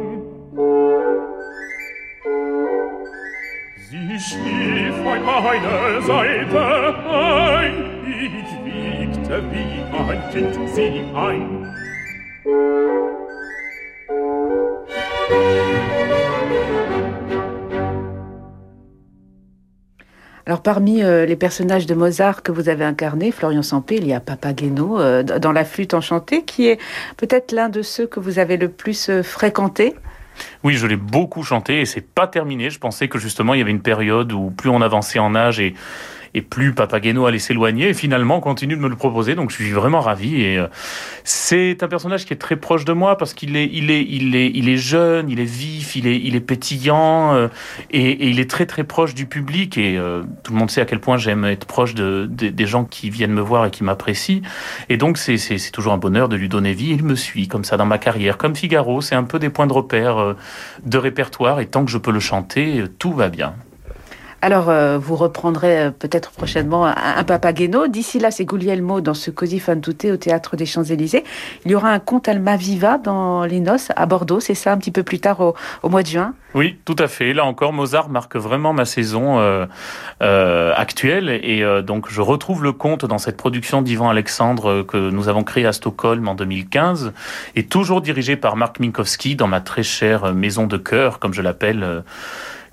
Sie 3.75 4.17
schlief 4.17 4.95
an 5.05 5.25
meiner 5.25 6.01
Seite 6.03 6.95
ein, 7.05 7.75
ich 8.07 8.47
wiegte 8.63 9.43
wie 9.51 9.83
ein 9.97 10.21
Kind 10.31 10.55
sie 10.73 11.03
ein. 11.13 11.78
Alors 20.49 20.63
parmi 20.63 21.03
euh, 21.03 21.27
les 21.27 21.35
personnages 21.35 21.85
de 21.85 21.93
Mozart 21.93 22.41
que 22.41 22.51
vous 22.51 22.69
avez 22.69 22.83
incarnés, 22.83 23.31
Florian 23.31 23.61
Sampé, 23.61 23.97
il 23.97 24.07
y 24.07 24.13
a 24.13 24.19
Papageno 24.19 24.99
euh, 24.99 25.21
dans 25.21 25.51
La 25.51 25.63
flûte 25.63 25.93
enchantée, 25.93 26.43
qui 26.43 26.65
est 26.65 26.79
peut-être 27.17 27.51
l'un 27.51 27.69
de 27.69 27.83
ceux 27.83 28.07
que 28.07 28.19
vous 28.19 28.39
avez 28.39 28.57
le 28.57 28.67
plus 28.67 29.11
euh, 29.11 29.21
fréquenté. 29.21 29.93
Oui, 30.63 30.73
je 30.73 30.87
l'ai 30.87 30.95
beaucoup 30.95 31.43
chanté 31.43 31.81
et 31.81 31.85
c'est 31.85 32.01
pas 32.01 32.25
terminé. 32.25 32.71
Je 32.71 32.79
pensais 32.79 33.07
que 33.07 33.19
justement 33.19 33.53
il 33.53 33.59
y 33.59 33.61
avait 33.61 33.69
une 33.69 33.83
période 33.83 34.31
où 34.33 34.49
plus 34.49 34.71
on 34.71 34.81
avançait 34.81 35.19
en 35.19 35.35
âge 35.35 35.59
et 35.59 35.75
et 36.33 36.41
plus 36.41 36.73
Papageno 36.73 37.25
allait 37.25 37.39
s'éloigner. 37.39 37.89
Et 37.89 37.93
finalement, 37.93 38.37
on 38.37 38.41
continue 38.41 38.75
de 38.75 38.81
me 38.81 38.89
le 38.89 38.95
proposer, 38.95 39.35
donc 39.35 39.49
je 39.51 39.55
suis 39.55 39.71
vraiment 39.71 40.01
ravi. 40.01 40.41
Et 40.41 40.57
euh, 40.57 40.67
c'est 41.23 41.83
un 41.83 41.87
personnage 41.87 42.25
qui 42.25 42.33
est 42.33 42.37
très 42.37 42.55
proche 42.55 42.85
de 42.85 42.93
moi 42.93 43.17
parce 43.17 43.33
qu'il 43.33 43.55
est, 43.55 43.69
il 43.71 43.91
est, 43.91 44.03
il 44.03 44.35
est, 44.35 44.51
il 44.53 44.69
est 44.69 44.77
jeune, 44.77 45.29
il 45.29 45.39
est 45.39 45.45
vif, 45.45 45.95
il 45.95 46.07
est, 46.07 46.17
il 46.17 46.35
est 46.35 46.41
pétillant 46.41 47.33
euh, 47.33 47.47
et, 47.91 48.29
il 48.29 48.39
est 48.39 48.49
très 48.49 48.65
très 48.65 48.83
proche 48.83 49.13
du 49.13 49.25
public. 49.25 49.77
Et 49.77 49.97
euh, 49.97 50.23
tout 50.43 50.53
le 50.53 50.59
monde 50.59 50.71
sait 50.71 50.81
à 50.81 50.85
quel 50.85 50.99
point 50.99 51.17
j'aime 51.17 51.45
être 51.45 51.65
proche 51.65 51.95
de, 51.95 52.27
de, 52.29 52.49
des 52.49 52.65
gens 52.65 52.85
qui 52.85 53.09
viennent 53.09 53.33
me 53.33 53.41
voir 53.41 53.65
et 53.65 53.71
qui 53.71 53.83
m'apprécient. 53.83 54.41
Et 54.89 54.97
donc 54.97 55.17
c'est, 55.17 55.37
toujours 55.71 55.93
un 55.93 55.97
bonheur 55.97 56.29
de 56.29 56.35
lui 56.35 56.49
donner 56.49 56.73
vie. 56.73 56.91
Il 56.91 57.03
me 57.03 57.15
suit 57.15 57.47
comme 57.47 57.63
ça 57.63 57.77
dans 57.77 57.85
ma 57.85 57.97
carrière, 57.97 58.37
comme 58.37 58.55
Figaro. 58.55 59.01
C'est 59.01 59.15
un 59.15 59.23
peu 59.23 59.39
des 59.39 59.49
points 59.49 59.67
de 59.67 59.73
repère 59.73 60.35
de 60.83 60.97
répertoire. 60.97 61.59
Et 61.59 61.67
tant 61.67 61.85
que 61.85 61.91
je 61.91 61.97
peux 61.97 62.11
le 62.11 62.19
chanter, 62.19 62.83
tout 62.97 63.13
va 63.13 63.29
bien. 63.29 63.53
Alors, 64.41 64.69
euh, 64.69 64.97
vous 64.97 65.15
reprendrez 65.15 65.79
euh, 65.79 65.91
peut-être 65.91 66.31
prochainement 66.31 66.85
un, 66.85 66.95
un 66.95 67.23
Papageno. 67.23 67.87
D'ici 67.87 68.19
là, 68.19 68.31
c'est 68.31 68.45
Guglielmo 68.45 69.01
dans 69.01 69.13
ce 69.13 69.31
Così 69.31 69.59
fan 69.59 69.81
tutte 69.81 70.05
au 70.05 70.17
Théâtre 70.17 70.55
des 70.55 70.65
Champs-Élysées. 70.65 71.25
Il 71.65 71.71
y 71.71 71.75
aura 71.75 71.89
un 71.89 71.99
conte 71.99 72.29
Almaviva 72.29 72.97
dans 72.97 73.43
les 73.43 73.59
noces 73.59 73.89
à 73.95 74.05
Bordeaux, 74.05 74.39
c'est 74.39 74.55
ça, 74.55 74.71
un 74.71 74.77
petit 74.77 74.91
peu 74.91 75.03
plus 75.03 75.19
tard 75.19 75.41
au, 75.41 75.89
mois 75.89 76.03
de 76.03 76.07
juin 76.07 76.33
Oui, 76.53 76.77
tout 76.85 76.95
à 76.99 77.07
fait. 77.07 77.33
Là 77.33 77.43
encore, 77.43 77.73
Mozart 77.73 78.09
marque 78.09 78.37
vraiment 78.37 78.71
ma 78.71 78.85
saison 78.85 79.39
euh, 79.39 80.73
actuelle. 80.75 81.29
Et 81.29 81.63
donc, 81.83 82.09
je 82.09 82.21
retrouve 82.21 82.63
le 82.63 82.71
conte 82.71 83.05
dans 83.05 83.17
cette 83.17 83.37
production 83.37 83.81
d'Ivan 83.81 84.09
Alexandre 84.09 84.83
que 84.83 84.97
nous 84.97 85.27
avons 85.27 85.43
créée 85.43 85.65
à 85.65 85.73
Stockholm 85.73 86.27
en 86.27 86.35
2015 86.35 87.13
et 87.55 87.65
toujours 87.65 88.01
dirigé 88.01 88.35
par 88.37 88.55
Marc 88.55 88.79
Minkowski 88.79 89.35
dans 89.35 89.47
ma 89.47 89.59
très 89.59 89.83
chère 89.83 90.33
maison 90.33 90.65
de 90.65 90.77
cœur, 90.77 91.19
comme 91.19 91.33
je 91.33 91.41
l'appelle 91.41 92.03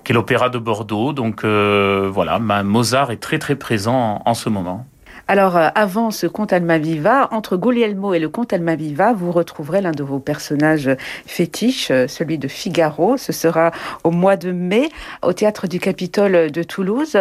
qui 0.07 0.13
est 0.13 0.15
l'Opéra 0.15 0.47
de 0.47 0.57
Bordeaux. 0.57 1.11
Donc 1.11 1.43
euh, 1.43 2.09
voilà, 2.09 2.39
Mozart 2.39 3.11
est 3.11 3.17
très 3.17 3.39
très 3.39 3.57
présent 3.57 4.21
en, 4.25 4.29
en 4.29 4.33
ce 4.33 4.47
moment. 4.47 4.85
Alors, 5.27 5.57
euh, 5.57 5.67
avant 5.75 6.09
ce 6.11 6.25
conte 6.25 6.53
Almaviva, 6.53 7.27
entre 7.31 7.57
Guglielmo 7.57 8.13
et 8.13 8.19
le 8.19 8.29
conte 8.29 8.53
Almaviva, 8.53 9.11
vous 9.11 9.33
retrouverez 9.33 9.81
l'un 9.81 9.91
de 9.91 10.03
vos 10.03 10.19
personnages 10.19 10.89
fétiches, 11.25 11.91
euh, 11.91 12.07
celui 12.07 12.37
de 12.37 12.47
Figaro. 12.47 13.17
Ce 13.17 13.33
sera 13.33 13.71
au 14.05 14.11
mois 14.11 14.37
de 14.37 14.53
mai 14.53 14.89
au 15.23 15.33
théâtre 15.33 15.67
du 15.67 15.81
Capitole 15.81 16.49
de 16.49 16.63
Toulouse. 16.63 17.17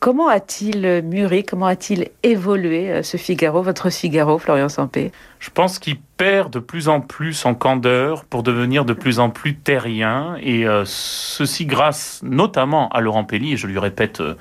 Comment 0.00 0.28
a-t-il 0.28 1.02
mûri, 1.02 1.42
comment 1.44 1.66
a-t-il 1.66 2.10
évolué 2.22 2.88
euh, 2.88 3.02
ce 3.02 3.16
Figaro, 3.16 3.62
votre 3.62 3.90
Figaro, 3.90 4.38
Florian 4.38 4.68
Sampé? 4.68 5.10
Je 5.40 5.50
pense 5.50 5.80
qu'il 5.80 5.98
perd 5.98 6.52
de 6.52 6.60
plus 6.60 6.88
en 6.88 7.00
plus 7.00 7.44
en 7.44 7.54
candeur 7.54 8.24
pour 8.24 8.44
devenir 8.44 8.84
de 8.84 8.92
plus 8.92 9.18
en 9.18 9.30
plus 9.30 9.56
terrien, 9.56 10.36
et 10.40 10.68
euh, 10.68 10.84
ceci 10.86 11.66
grâce 11.66 12.20
notamment 12.22 12.88
à 12.90 13.00
Laurent 13.00 13.24
Pelli, 13.24 13.54
et 13.54 13.56
je 13.56 13.66
lui 13.66 13.80
répète 13.80 14.20
euh, 14.20 14.36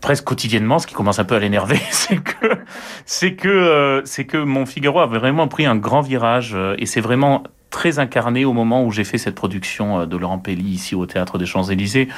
presque 0.00 0.24
quotidiennement, 0.24 0.80
ce 0.80 0.88
qui 0.88 0.94
commence 0.94 1.20
un 1.20 1.24
peu 1.24 1.36
à 1.36 1.38
l'énerver, 1.38 1.80
c'est 1.92 2.20
que 2.20 2.58
c'est 3.06 3.34
que 3.34 4.02
c'est 4.04 4.24
que 4.24 4.38
mon 4.38 4.66
Figaro 4.66 4.98
a 4.98 5.06
vraiment 5.06 5.46
pris 5.46 5.66
un 5.66 5.76
grand 5.76 6.00
virage, 6.00 6.56
et 6.76 6.86
c'est 6.86 7.00
vraiment 7.00 7.44
très 7.70 7.98
incarné 7.98 8.44
au 8.44 8.52
moment 8.52 8.84
où 8.84 8.90
j'ai 8.90 9.04
fait 9.04 9.18
cette 9.18 9.34
production 9.34 10.06
de 10.06 10.16
Laurent 10.16 10.38
Pelli 10.38 10.70
ici 10.70 10.94
au 10.94 11.06
Théâtre 11.06 11.38
des 11.38 11.46
Champs-Élysées, 11.46 12.08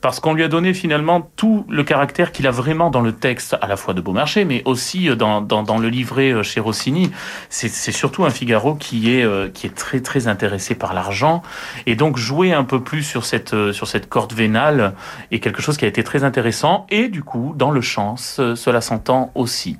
parce 0.00 0.20
qu'on 0.20 0.34
lui 0.34 0.42
a 0.42 0.48
donné 0.48 0.74
finalement 0.74 1.30
tout 1.36 1.64
le 1.68 1.84
caractère 1.84 2.32
qu'il 2.32 2.46
a 2.46 2.50
vraiment 2.50 2.90
dans 2.90 3.00
le 3.00 3.12
texte, 3.12 3.56
à 3.60 3.66
la 3.66 3.76
fois 3.76 3.94
de 3.94 4.00
Beaumarchais, 4.00 4.44
mais 4.44 4.62
aussi 4.64 5.08
dans, 5.16 5.40
dans, 5.40 5.78
le 5.78 5.88
livret 5.88 6.42
chez 6.42 6.60
Rossini. 6.60 7.10
C'est 7.48 7.68
surtout 7.92 8.24
un 8.24 8.30
Figaro 8.30 8.74
qui 8.74 9.14
est, 9.14 9.24
euh, 9.24 9.48
qui 9.48 9.66
est 9.66 9.74
très 9.74 10.00
très 10.00 10.28
intéressé 10.28 10.74
par 10.74 10.94
l'argent, 10.94 11.42
et 11.86 11.96
donc 11.96 12.16
jouer 12.16 12.52
un 12.52 12.64
peu 12.64 12.82
plus 12.82 13.02
sur 13.02 13.24
cette, 13.24 13.54
euh, 13.54 13.72
sur 13.72 13.86
cette 13.88 14.08
corde 14.08 14.32
vénale 14.32 14.94
est 15.30 15.40
quelque 15.40 15.62
chose 15.62 15.76
qui 15.76 15.84
a 15.84 15.88
été 15.88 16.04
très 16.04 16.24
intéressant, 16.24 16.86
et 16.90 17.08
du 17.08 17.22
coup, 17.22 17.54
dans 17.56 17.70
le 17.70 17.80
chant, 17.80 18.16
ce, 18.16 18.54
cela 18.54 18.80
s'entend 18.80 19.30
aussi. 19.34 19.78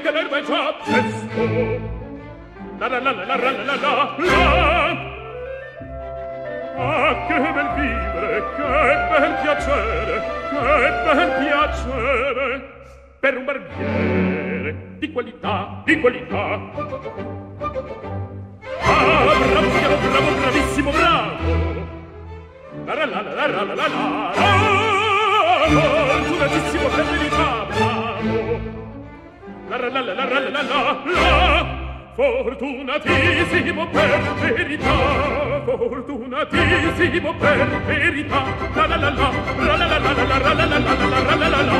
Che 0.00 0.10
l'erba 0.10 0.36
è 0.38 0.42
già 0.42 0.74
presto 0.84 1.42
la 2.78 2.88
la 2.88 2.98
la 2.98 3.12
la 3.12 3.24
la 3.24 3.36
la 3.36 3.50
la 3.50 3.62
la 3.62 3.74
la 3.74 5.08
Ah, 6.82 7.26
che 7.26 7.34
bel 7.34 7.68
vivere, 7.74 8.42
che 8.56 8.62
bel 9.10 9.32
piacere, 9.42 10.22
che 10.48 10.90
bel 11.04 11.30
piacere 11.44 12.54
per 13.20 13.36
un 13.36 13.44
barbiere 13.44 14.96
di 14.98 15.12
qualità, 15.12 15.82
di 15.84 16.00
qualità. 16.00 16.58
Ah, 18.82 19.24
bravo, 19.50 19.68
bravo, 19.68 19.96
bravo, 20.08 20.30
bravissimo, 20.40 20.90
bravo. 20.90 21.52
La 22.86 22.94
la 22.94 23.04
la 23.04 23.20
la 23.20 23.34
la 23.34 23.46
la 23.46 23.62
la 23.62 23.74
la 23.74 23.86
la 23.88 24.32
Fortunatissimo 25.68 26.88
per 26.88 27.04
verità, 27.04 27.36
bravo. 27.36 27.59
la 29.70 29.76
la 29.76 29.88
la 29.88 30.00
la 30.00 30.14
la 30.14 30.24
la 30.24 30.40
la 30.40 30.50
la 30.50 31.02
la 31.04 31.78
Fortunatissimo 32.16 33.86
per 33.86 34.20
verità 34.40 35.62
Fortunatissimo 35.64 37.34
per 37.34 37.82
verità 37.86 38.44
La 38.74 38.86
la 38.86 38.96
la 38.96 39.10
la 39.10 39.30
la 39.58 39.76
la 39.76 39.86
la 39.86 39.98
la 39.98 40.14
la 40.14 40.18
la 40.18 40.64
la 40.66 40.78
la 40.78 40.96
la 41.08 41.36
la 41.36 41.48
la 41.48 41.62
la 41.62 41.78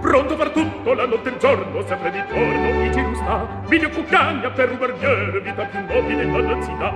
Pronto 0.00 0.34
per 0.34 0.50
tutto 0.50 0.69
giorno, 0.90 0.94
la 0.94 1.06
notte 1.06 1.28
e 1.28 1.36
giorno, 1.38 1.86
sempre 1.86 2.10
di 2.10 2.22
torno, 2.28 2.82
chi 2.82 2.92
ci 2.92 3.02
rusta? 3.02 3.46
Mille 3.68 3.90
cuccagna 3.90 4.50
per 4.50 4.70
un 4.70 4.78
barbiere, 4.78 5.40
vita 5.40 5.64
più 5.64 5.80
nobile 5.80 6.22
in 6.22 6.32
ballazina. 6.32 6.92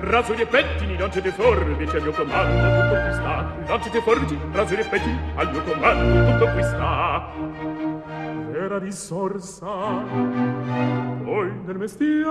Rasoli 0.00 0.42
e 0.42 0.46
pettini, 0.46 0.98
lance 0.98 1.20
dei 1.22 1.32
forbici, 1.32 1.96
al 1.96 2.02
mio 2.02 2.12
comando 2.12 2.80
tutto 2.80 3.00
qui 3.02 3.12
sta. 3.12 3.52
Lance 3.66 3.90
dei 3.90 4.00
forbici, 4.00 4.38
rasoli 4.52 4.80
e 4.80 4.84
pettini, 4.84 5.18
al 5.34 5.50
mio 5.50 5.62
comando 5.62 6.30
tutto 6.30 6.52
qui 6.52 6.62
sta. 6.62 7.28
Vera 8.50 8.78
risorsa, 8.78 9.66
poi 11.24 11.52
nel 11.64 11.76
mestiere, 11.76 12.22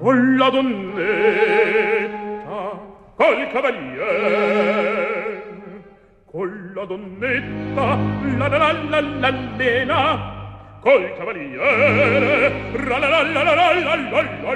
o 0.00 0.12
la 0.12 0.50
donna 0.50 2.29
col 2.50 3.48
cavalier 3.52 4.08
con 6.30 6.72
la 6.74 6.84
donnetta 6.84 7.96
la 8.38 8.48
la 8.48 8.58
la 8.58 8.72
la 8.72 9.00
la 9.00 9.30
nena 9.56 10.78
col 10.80 11.14
cavaliere 11.16 12.52
ra 12.72 12.98
la 12.98 13.08
la 13.08 13.22
la 13.22 13.42
la 13.42 13.54
la 13.54 13.54
la 13.54 13.94
la 13.94 13.94
la 13.94 14.54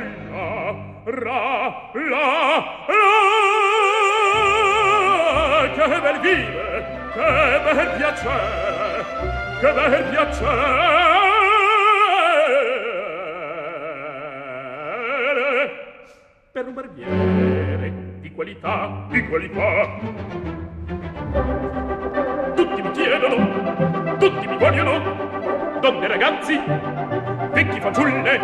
ra 1.05 1.41
la 1.95 2.11
la 2.11 2.27
che 5.75 5.87
bel 6.01 6.19
vive 6.21 6.67
che 7.15 7.61
bel 7.65 7.89
piacere 7.97 9.05
che 9.61 9.71
bel 9.73 10.05
piacere 10.11 11.34
per 16.55 16.69
un 16.69 16.75
barbiere 16.75 17.93
di 18.21 18.31
qualità, 18.31 19.09
di 19.11 19.27
qualità. 19.27 19.99
Tutti 22.55 22.81
mi 22.81 22.91
chiedono, 22.93 24.17
tutti 24.19 24.47
mi 24.47 24.57
vogliono, 24.57 25.81
donne 25.81 26.05
e 26.05 26.07
ragazzi, 26.07 26.57
vecchi 27.55 27.81
fanciulle, 27.81 28.41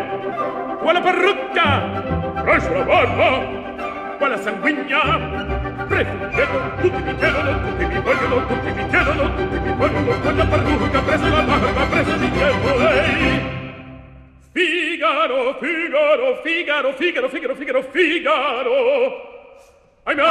quale 0.81 1.01
parrucca, 1.01 2.43
cresce 2.43 2.73
la 2.73 2.83
barba, 2.83 4.17
quale 4.19 4.39
sanguigna, 4.39 5.87
preferito, 5.87 6.81
tutti 6.81 7.03
mi 7.03 7.15
chiedono, 7.15 7.61
tutti 7.61 7.85
mi 7.85 8.01
vogliono, 8.01 8.47
tutti 8.47 8.73
mi 8.73 8.89
chiedono, 8.89 9.35
tutti 9.37 9.59
mi 9.61 9.77
vogliono, 9.77 10.21
quella 10.21 10.47
parrucca, 10.47 11.01
presa 11.01 11.29
la 11.29 11.43
barba, 11.43 11.85
presa 11.85 12.17
di 12.17 12.31
chiedo 12.33 12.77
lei. 12.77 13.59
Figaro, 15.01 15.55
Figaro, 15.55 16.37
Figaro, 16.43 16.93
Figaro, 16.93 17.29
Figaro, 17.31 17.55
Figaro, 17.55 17.83
Figaro. 17.85 18.75
Ahimè, 20.05 20.23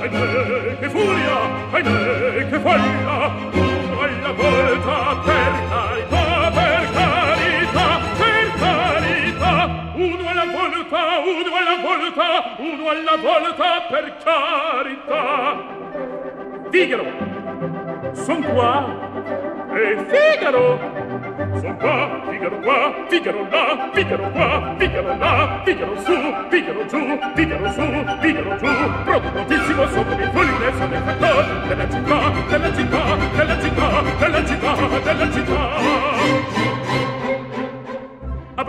ahimè, 0.00 0.78
che 0.78 0.88
furia, 0.88 1.36
ahimè, 1.70 2.48
che 2.48 2.58
folla. 2.60 3.30
Uno 3.52 4.00
alla 4.00 4.32
volta, 4.32 5.20
per 5.22 5.52
carità, 5.68 6.50
per 6.50 6.90
carità, 6.96 8.00
per 8.16 8.46
carità. 8.58 9.54
Uno 9.96 10.28
alla 10.30 10.46
volta, 10.46 11.00
uno 11.20 11.52
alla 11.60 11.76
volta, 11.82 12.28
uno 12.56 12.88
alla 12.88 13.16
volta, 13.20 13.68
per 13.90 14.16
carità. 14.24 15.60
Figaro, 16.70 17.04
son 18.14 18.40
qua. 18.44 18.74
E 19.74 19.96
Figaro, 20.08 20.99
Son 21.40 21.74
qua, 21.78 22.20
Figaro 22.28 22.58
qua, 22.60 22.92
Figaro 23.08 23.48
là, 23.50 23.90
Figaro 23.94 24.30
qua, 24.30 24.74
Figaro 24.76 25.16
là, 25.16 25.62
Figaro 25.64 25.96
su, 25.96 26.12
Figaro 26.50 26.84
giù, 26.86 27.18
Figaro 27.34 27.72
su, 27.72 27.80
Figaro 28.20 28.56
giù. 28.58 28.66
Pronto, 29.04 29.30
prontissimo, 29.30 29.86
sotto 29.88 30.16
le 30.16 30.30
foglie, 30.34 30.72
sono 30.76 30.94
il 30.94 31.02
fattore 31.02 31.46
della 31.66 31.88
città, 31.88 32.32
della 32.50 32.74
città. 32.74 32.89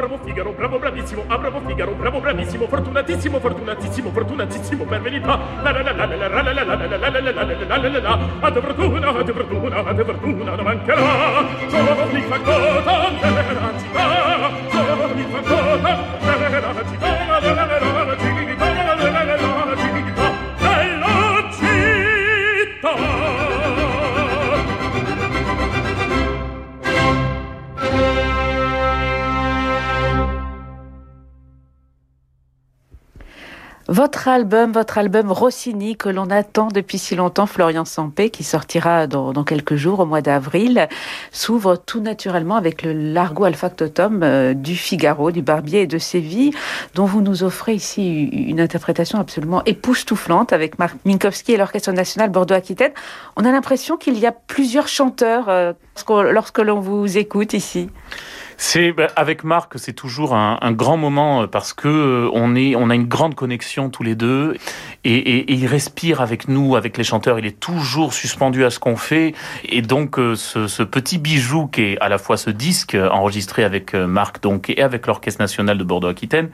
Bravo 0.01 0.17
Figaro, 0.23 0.51
bravo 0.53 0.79
bravissimo, 0.79 1.23
ah, 1.27 1.37
bravo 1.37 1.61
Figaro, 1.63 1.91
bravo 1.91 2.19
bravissimo, 2.19 2.65
fortunatissimo, 2.67 3.39
fortunatissimo, 3.39 4.09
fortunatissimo 4.09 4.83
per 4.85 5.01
verità. 5.01 5.39
La 5.61 5.71
la 5.71 5.81
la 5.83 5.91
la 5.91 6.05
la 6.05 6.15
la 6.15 6.41
la 6.41 6.41
la 6.41 6.63
la 6.63 6.63
la 6.63 6.97
la 6.97 6.97
la 6.97 7.19
la 7.19 7.19
la 7.19 7.43
la 7.43 7.77
la 7.77 7.77
la 7.77 7.99
la 7.99 8.19
A 8.41 8.49
de 8.49 8.61
fortuna, 8.61 9.09
a 9.09 9.23
de 9.23 9.31
fortuna, 9.31 9.85
a 9.85 9.93
de 9.93 10.03
fortuna 10.03 10.55
non 10.55 10.65
mancherà. 10.65 11.45
Giovani 11.69 12.21
fa 12.21 12.39
cosa 12.39 12.79
della 13.19 13.73
città, 13.77 14.51
giovani 14.71 15.25
fa 15.29 15.41
cosa 15.41 16.50
Votre 34.01 34.29
album, 34.29 34.71
votre 34.71 34.97
album 34.97 35.31
Rossini 35.31 35.95
que 35.95 36.09
l'on 36.09 36.31
attend 36.31 36.69
depuis 36.69 36.97
si 36.97 37.15
longtemps, 37.15 37.45
Florian 37.45 37.85
Sampé, 37.85 38.31
qui 38.31 38.43
sortira 38.43 39.05
dans, 39.05 39.43
quelques 39.43 39.75
jours 39.75 39.99
au 39.99 40.07
mois 40.07 40.21
d'avril, 40.21 40.89
s'ouvre 41.31 41.75
tout 41.75 41.99
naturellement 41.99 42.55
avec 42.55 42.81
le 42.81 42.93
Largo 42.93 43.43
Alfactotum 43.43 44.23
euh, 44.23 44.55
du 44.55 44.75
Figaro, 44.75 45.29
du 45.29 45.43
Barbier 45.43 45.81
et 45.81 45.85
de 45.85 45.99
Séville, 45.99 46.51
dont 46.95 47.05
vous 47.05 47.21
nous 47.21 47.43
offrez 47.43 47.75
ici 47.75 48.23
une 48.23 48.59
interprétation 48.59 49.19
absolument 49.19 49.63
époustouflante 49.65 50.51
avec 50.51 50.79
Marc 50.79 50.95
Minkowski 51.05 51.51
et 51.51 51.57
l'Orchestre 51.57 51.91
National 51.91 52.31
Bordeaux-Aquitaine. 52.31 52.93
On 53.35 53.45
a 53.45 53.51
l'impression 53.51 53.97
qu'il 53.97 54.17
y 54.17 54.25
a 54.25 54.31
plusieurs 54.31 54.87
chanteurs 54.87 55.47
euh, 55.47 55.73
lorsque 56.09 56.57
l'on 56.57 56.79
vous 56.79 57.19
écoute 57.19 57.53
ici. 57.53 57.91
C'est 58.63 58.91
bah, 58.91 59.07
avec 59.15 59.43
Marc, 59.43 59.79
c'est 59.79 59.91
toujours 59.91 60.35
un, 60.35 60.59
un, 60.61 60.71
grand 60.71 60.95
moment 60.95 61.47
parce 61.47 61.73
que 61.73 62.29
on 62.31 62.55
est, 62.55 62.75
on 62.75 62.91
a 62.91 62.95
une 62.95 63.07
grande 63.07 63.33
connexion 63.33 63.89
tous 63.89 64.03
les 64.03 64.13
deux 64.13 64.55
et, 65.03 65.15
et, 65.15 65.37
et, 65.51 65.53
il 65.53 65.65
respire 65.65 66.21
avec 66.21 66.47
nous, 66.47 66.75
avec 66.75 66.95
les 66.95 67.03
chanteurs. 67.03 67.39
Il 67.39 67.47
est 67.47 67.59
toujours 67.59 68.13
suspendu 68.13 68.63
à 68.63 68.69
ce 68.69 68.77
qu'on 68.77 68.97
fait 68.97 69.33
et 69.67 69.81
donc 69.81 70.17
ce, 70.35 70.67
ce, 70.67 70.83
petit 70.83 71.17
bijou 71.17 71.65
qui 71.65 71.81
est 71.81 71.97
à 72.01 72.07
la 72.07 72.19
fois 72.19 72.37
ce 72.37 72.51
disque 72.51 72.95
enregistré 72.95 73.63
avec 73.63 73.95
Marc 73.95 74.43
donc 74.43 74.69
et 74.69 74.83
avec 74.83 75.07
l'Orchestre 75.07 75.41
national 75.41 75.79
de 75.79 75.83
Bordeaux-Aquitaine, 75.83 76.51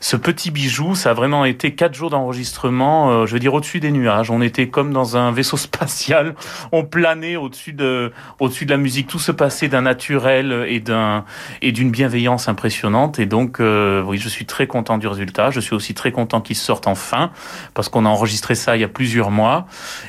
ce 0.00 0.16
petit 0.16 0.50
bijou, 0.50 0.96
ça 0.96 1.10
a 1.10 1.14
vraiment 1.14 1.44
été 1.44 1.76
quatre 1.76 1.94
jours 1.94 2.10
d'enregistrement. 2.10 3.26
je 3.26 3.32
veux 3.32 3.38
dire 3.38 3.54
au-dessus 3.54 3.78
des 3.78 3.92
nuages. 3.92 4.28
On 4.28 4.42
était 4.42 4.70
comme 4.70 4.92
dans 4.92 5.16
un 5.16 5.30
vaisseau 5.30 5.56
spatial. 5.68 6.34
On 6.72 6.84
planait 6.84 7.36
au-dessus 7.36 7.74
de, 7.74 8.12
au-dessus 8.40 8.66
de 8.66 8.72
la 8.72 8.76
musique. 8.76 9.06
Tout 9.06 9.20
se 9.20 9.30
passait 9.30 9.68
d'un 9.68 9.82
naturel 9.82 10.66
et 10.68 10.80
d'un 10.80 11.24
et 11.62 11.72
d'une 11.72 11.90
bienveillance 11.90 12.48
impressionnante. 12.48 13.18
Et 13.18 13.26
donc, 13.26 13.60
euh, 13.60 14.02
oui, 14.02 14.18
je 14.18 14.28
suis 14.28 14.46
très 14.46 14.66
content 14.66 14.98
du 14.98 15.06
résultat. 15.06 15.50
Je 15.50 15.60
suis 15.60 15.74
aussi 15.74 15.94
très 15.94 16.12
content 16.12 16.40
qu'il 16.40 16.56
sorte 16.56 16.86
enfin, 16.86 17.30
parce 17.74 17.88
qu'on 17.88 18.06
a 18.06 18.08
enregistré 18.08 18.54
ça 18.54 18.76
il 18.76 18.80
y 18.80 18.84
a 18.84 18.88
plusieurs 18.88 19.30
mois. 19.30 19.66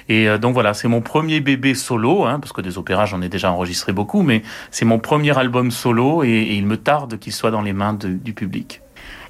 Et 0.10 0.28
euh, 0.28 0.38
donc 0.38 0.54
voilà, 0.54 0.74
c'est 0.74 0.88
mon 0.88 1.02
premier 1.02 1.40
bébé 1.40 1.74
solo, 1.76 2.26
hein, 2.26 2.40
parce 2.40 2.54
que 2.54 2.62
des 2.62 2.78
opéras, 2.78 3.06
j'en 3.06 3.22
ai 3.22 3.30
déjà 3.30 3.52
enregistré 3.52 3.94
beaucoup, 3.94 4.22
mais 4.22 4.44
c'est 4.72 4.86
mon 4.86 5.00
premier 5.00 5.38
album 5.38 5.72
solo 5.72 6.24
et, 6.24 6.46
il 6.56 6.66
me 6.66 6.78
tarde 6.78 7.20
qu'il 7.20 7.34
soit 7.34 7.52
dans 7.52 7.62
les 7.62 7.74
mains 7.74 7.94
du 7.94 8.34
public. 8.34 8.82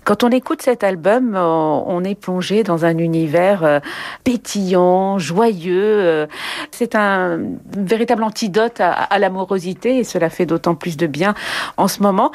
Quand 0.06 0.24
on 0.24 0.30
écoute 0.30 0.62
cet 0.62 0.84
album, 0.84 1.36
on 1.36 2.04
est 2.04 2.13
plongé 2.13 2.62
dans 2.62 2.86
un 2.86 2.98
univers 3.00 3.82
pétillant, 4.24 5.18
joyeux. 5.18 6.28
C'est 6.70 6.94
un 6.94 7.39
véritable 7.76 8.24
antidote 8.24 8.80
à, 8.80 9.18
l'amorosité 9.18 9.98
et 9.98 10.04
cela 10.04 10.30
fait 10.30 10.46
d'autant 10.46 10.76
plus 10.76 10.96
de 10.96 11.08
bien 11.08 11.34
en 11.78 11.88
ce 11.88 12.04
moment. 12.04 12.32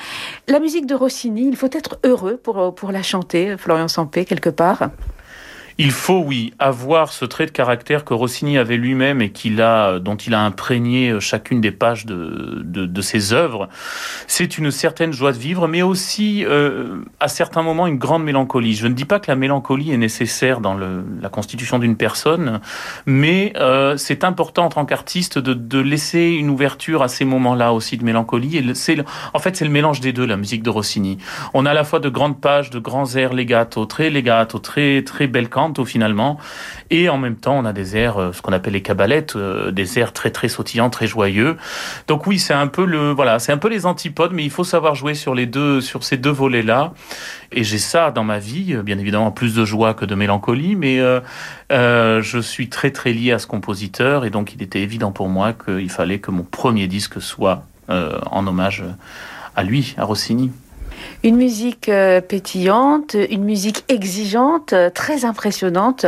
La 0.48 0.58
musique 0.58 0.86
de 0.86 0.96
Rossini, 0.96 1.46
il 1.46 1.56
faut 1.56 1.70
être 1.70 2.00
heureux 2.04 2.36
pour, 2.36 2.74
pour 2.74 2.90
la 2.90 3.02
chanter, 3.02 3.56
Florian 3.56 3.86
Sampé, 3.86 4.24
quelque 4.24 4.50
part. 4.50 4.90
Il 5.78 5.90
faut, 5.90 6.22
oui, 6.24 6.52
avoir 6.58 7.12
ce 7.12 7.24
trait 7.24 7.46
de 7.46 7.50
caractère 7.50 8.04
que 8.04 8.14
Rossini 8.14 8.58
avait 8.58 8.76
lui-même 8.76 9.22
et 9.22 9.32
a, 9.60 9.98
dont 9.98 10.16
il 10.16 10.34
a 10.34 10.40
imprégné 10.40 11.10
euh, 11.10 11.20
chacune 11.20 11.60
des 11.60 11.70
pages 11.70 12.06
de, 12.06 13.00
ses 13.00 13.32
œuvres. 13.32 13.68
C'est 14.26 14.58
une 14.58 14.70
certaine 14.70 15.12
joie 15.12 15.32
de 15.32 15.38
vivre, 15.38 15.66
mais 15.66 15.82
aussi, 15.82 16.44
euh, 16.44 17.02
à 17.18 17.28
certains 17.28 17.62
moments, 17.62 17.86
une 17.86 17.96
grande 17.96 18.24
mélancolie. 18.24 18.74
Je 18.74 18.86
ne 18.86 18.92
dis 18.92 19.06
pas 19.06 19.20
que 19.20 19.30
la 19.30 19.36
mélancolie 19.36 19.90
est 19.90 19.96
nécessaire 19.96 20.60
dans 20.60 20.76
la 20.76 21.28
constitution 21.30 21.78
d'une 21.78 21.96
personne, 21.96 22.60
mais 23.06 23.54
euh, 23.56 23.96
c'est 23.96 24.22
important 24.24 24.66
en 24.66 24.68
tant 24.68 24.84
qu'artiste 24.84 25.38
de, 25.38 25.80
laisser 25.80 26.28
une 26.28 26.50
ouverture 26.50 27.02
à 27.02 27.08
ces 27.08 27.24
moments-là 27.24 27.72
aussi 27.72 27.96
de 27.96 28.04
mélancolie. 28.04 28.62
En 29.32 29.38
fait, 29.38 29.56
c'est 29.56 29.64
le 29.64 29.70
mélange 29.70 30.00
des 30.00 30.12
deux, 30.12 30.26
la 30.26 30.36
musique 30.36 30.62
de 30.62 30.68
Rossini. 30.68 31.16
On 31.54 31.64
a 31.64 31.70
à 31.70 31.74
la 31.74 31.84
fois 31.84 32.00
de 32.00 32.08
grandes 32.10 32.38
pages, 32.38 32.68
de 32.70 32.78
grands 32.78 33.16
airs 33.16 33.32
legato, 33.32 33.86
très 33.86 34.10
legato, 34.10 34.58
très, 34.58 35.02
très 35.02 35.26
belle 35.26 35.48
finalement. 35.84 36.38
Et 36.90 37.08
en 37.08 37.18
même 37.18 37.36
temps, 37.36 37.58
on 37.58 37.64
a 37.64 37.72
des 37.72 37.96
airs, 37.96 38.18
euh, 38.18 38.32
ce 38.32 38.42
qu'on 38.42 38.52
appelle 38.52 38.72
les 38.72 38.82
cabalettes, 38.82 39.36
euh, 39.36 39.70
des 39.70 39.98
airs 39.98 40.12
très 40.12 40.30
très 40.30 40.48
sautillants, 40.48 40.90
très 40.90 41.06
joyeux. 41.06 41.56
Donc 42.08 42.26
oui, 42.26 42.38
c'est 42.38 42.54
un 42.54 42.66
peu 42.66 42.84
le, 42.84 43.12
voilà, 43.12 43.38
c'est 43.38 43.52
un 43.52 43.58
peu 43.58 43.68
les 43.68 43.86
antipodes, 43.86 44.32
mais 44.32 44.44
il 44.44 44.50
faut 44.50 44.64
savoir 44.64 44.94
jouer 44.94 45.14
sur 45.14 45.34
les 45.34 45.46
deux, 45.46 45.80
sur 45.80 46.04
ces 46.04 46.16
deux 46.16 46.30
volets-là. 46.30 46.92
Et 47.52 47.64
j'ai 47.64 47.78
ça 47.78 48.10
dans 48.10 48.24
ma 48.24 48.38
vie, 48.38 48.76
bien 48.82 48.98
évidemment, 48.98 49.30
plus 49.30 49.54
de 49.54 49.64
joie 49.64 49.94
que 49.94 50.04
de 50.04 50.14
mélancolie, 50.14 50.76
mais 50.76 51.00
euh, 51.00 52.22
je 52.22 52.38
suis 52.38 52.68
très 52.68 52.90
très 52.90 53.12
lié 53.12 53.32
à 53.32 53.38
ce 53.38 53.46
compositeur, 53.46 54.24
et 54.24 54.30
donc 54.30 54.54
il 54.54 54.62
était 54.62 54.80
évident 54.80 55.10
pour 55.10 55.28
moi 55.28 55.52
qu'il 55.52 55.90
fallait 55.90 56.18
que 56.18 56.30
mon 56.30 56.44
premier 56.44 56.86
disque 56.86 57.20
soit 57.20 57.64
en 57.88 58.46
hommage 58.46 58.84
à 59.56 59.64
lui, 59.64 59.96
à 59.98 60.04
Rossini. 60.04 60.52
Une 61.22 61.36
musique 61.36 61.90
euh, 61.90 62.22
pétillante, 62.22 63.14
une 63.14 63.44
musique 63.44 63.84
exigeante, 63.88 64.72
euh, 64.72 64.88
très 64.88 65.26
impressionnante 65.26 66.06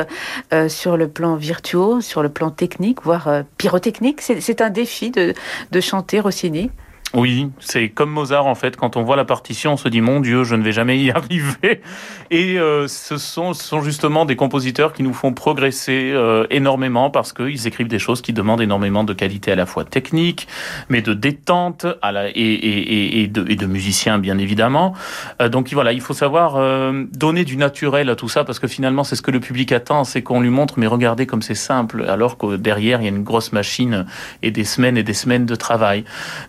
euh, 0.55 0.71
sur 0.71 0.97
le 0.97 1.07
plan 1.07 1.37
virtuose, 1.37 2.03
sur 2.03 2.23
le 2.23 2.31
plan 2.31 2.51
technique, 2.51 3.03
voire 3.03 3.43
pyrotechnique. 3.59 4.23
C'est 4.23 4.61
un 4.63 4.71
défi 4.71 5.11
de, 5.11 5.35
de 5.71 5.81
chanter 5.81 6.19
Rossini. 6.21 6.71
Oui, 7.15 7.51
c'est 7.61 7.91
comme 7.91 8.11
Mozart 8.11 8.47
en 8.47 8.55
fait. 8.55 8.77
Quand 8.77 8.97
on 8.97 9.03
voit 9.03 9.17
la 9.17 9.27
partition, 9.27 9.75
on 9.75 9.77
se 9.77 9.89
dit 9.89 10.01
mon 10.01 10.21
Dieu, 10.21 10.45
je 10.45 10.55
ne 10.55 10.63
vais 10.63 10.73
jamais 10.73 10.99
y 10.99 11.11
arriver. 11.13 11.83
Et 12.31 12.59
euh, 12.59 12.89
ce, 12.89 13.19
sont, 13.19 13.53
ce 13.53 13.65
sont 13.65 13.83
justement 13.83 14.25
des 14.25 14.35
compositeurs 14.35 14.95
qui 14.95 15.03
nous 15.03 15.13
font 15.13 15.35
progresser 15.35 16.11
euh, 16.15 16.47
énormément 16.49 17.11
parce 17.11 17.35
qu'ils 17.35 17.67
écrivent 17.67 17.89
des 17.89 17.99
choses 17.99 18.23
qui 18.23 18.33
demandent 18.33 18.63
énormément 18.63 19.05
de 19.05 19.13
qualité 19.13 19.53
à 19.53 19.57
la 19.57 19.67
fois 19.67 19.85
technique, 19.85 20.49
mais 20.89 21.03
de 21.03 21.13
détente 21.13 21.85
à 22.01 22.13
la, 22.13 22.31
et, 22.31 22.33
et, 22.35 23.23
et, 23.23 23.29
de, 23.29 23.45
et 23.47 23.57
de 23.57 24.19
bien 24.19 24.39
évidemment. 24.39 24.95
Euh, 25.43 25.51
donc 25.51 25.71
voilà, 25.73 25.93
il 25.93 26.01
faut 26.01 26.15
savoir 26.15 26.93
donner 27.13 27.45
du 27.45 27.57
naturel 27.57 28.09
à 28.09 28.17
tout 28.17 28.29
ça 28.29 28.45
parce 28.45 28.59
que 28.59 28.69
finalement 28.69 29.05
c'est 29.05 29.17
ce 29.17 29.23
que 29.23 29.31
le 29.31 29.41
public 29.41 29.73
attend, 29.73 30.05
c'est 30.05 30.23
qu'on 30.23 30.41
lui 30.41 30.51
montre 30.51 30.79
mais 30.79 30.87
regardez 30.87 31.27
comme 31.27 31.43
c'est 31.43 31.55
simple, 31.55 32.05
alors 32.09 32.39
que 32.39 32.57
derrière 32.57 33.01
il 33.01 33.05
y 33.05 33.09
a 33.09 33.11
une 33.11 33.23
grosse 33.23 33.53
machine 33.53 34.07
et 34.43 34.51
des 34.51 34.65
semaines 34.65 34.97
et 34.97 35.03
des 35.03 35.15
semaines 35.15 35.45
de 35.45 35.55
travail. 35.55 36.05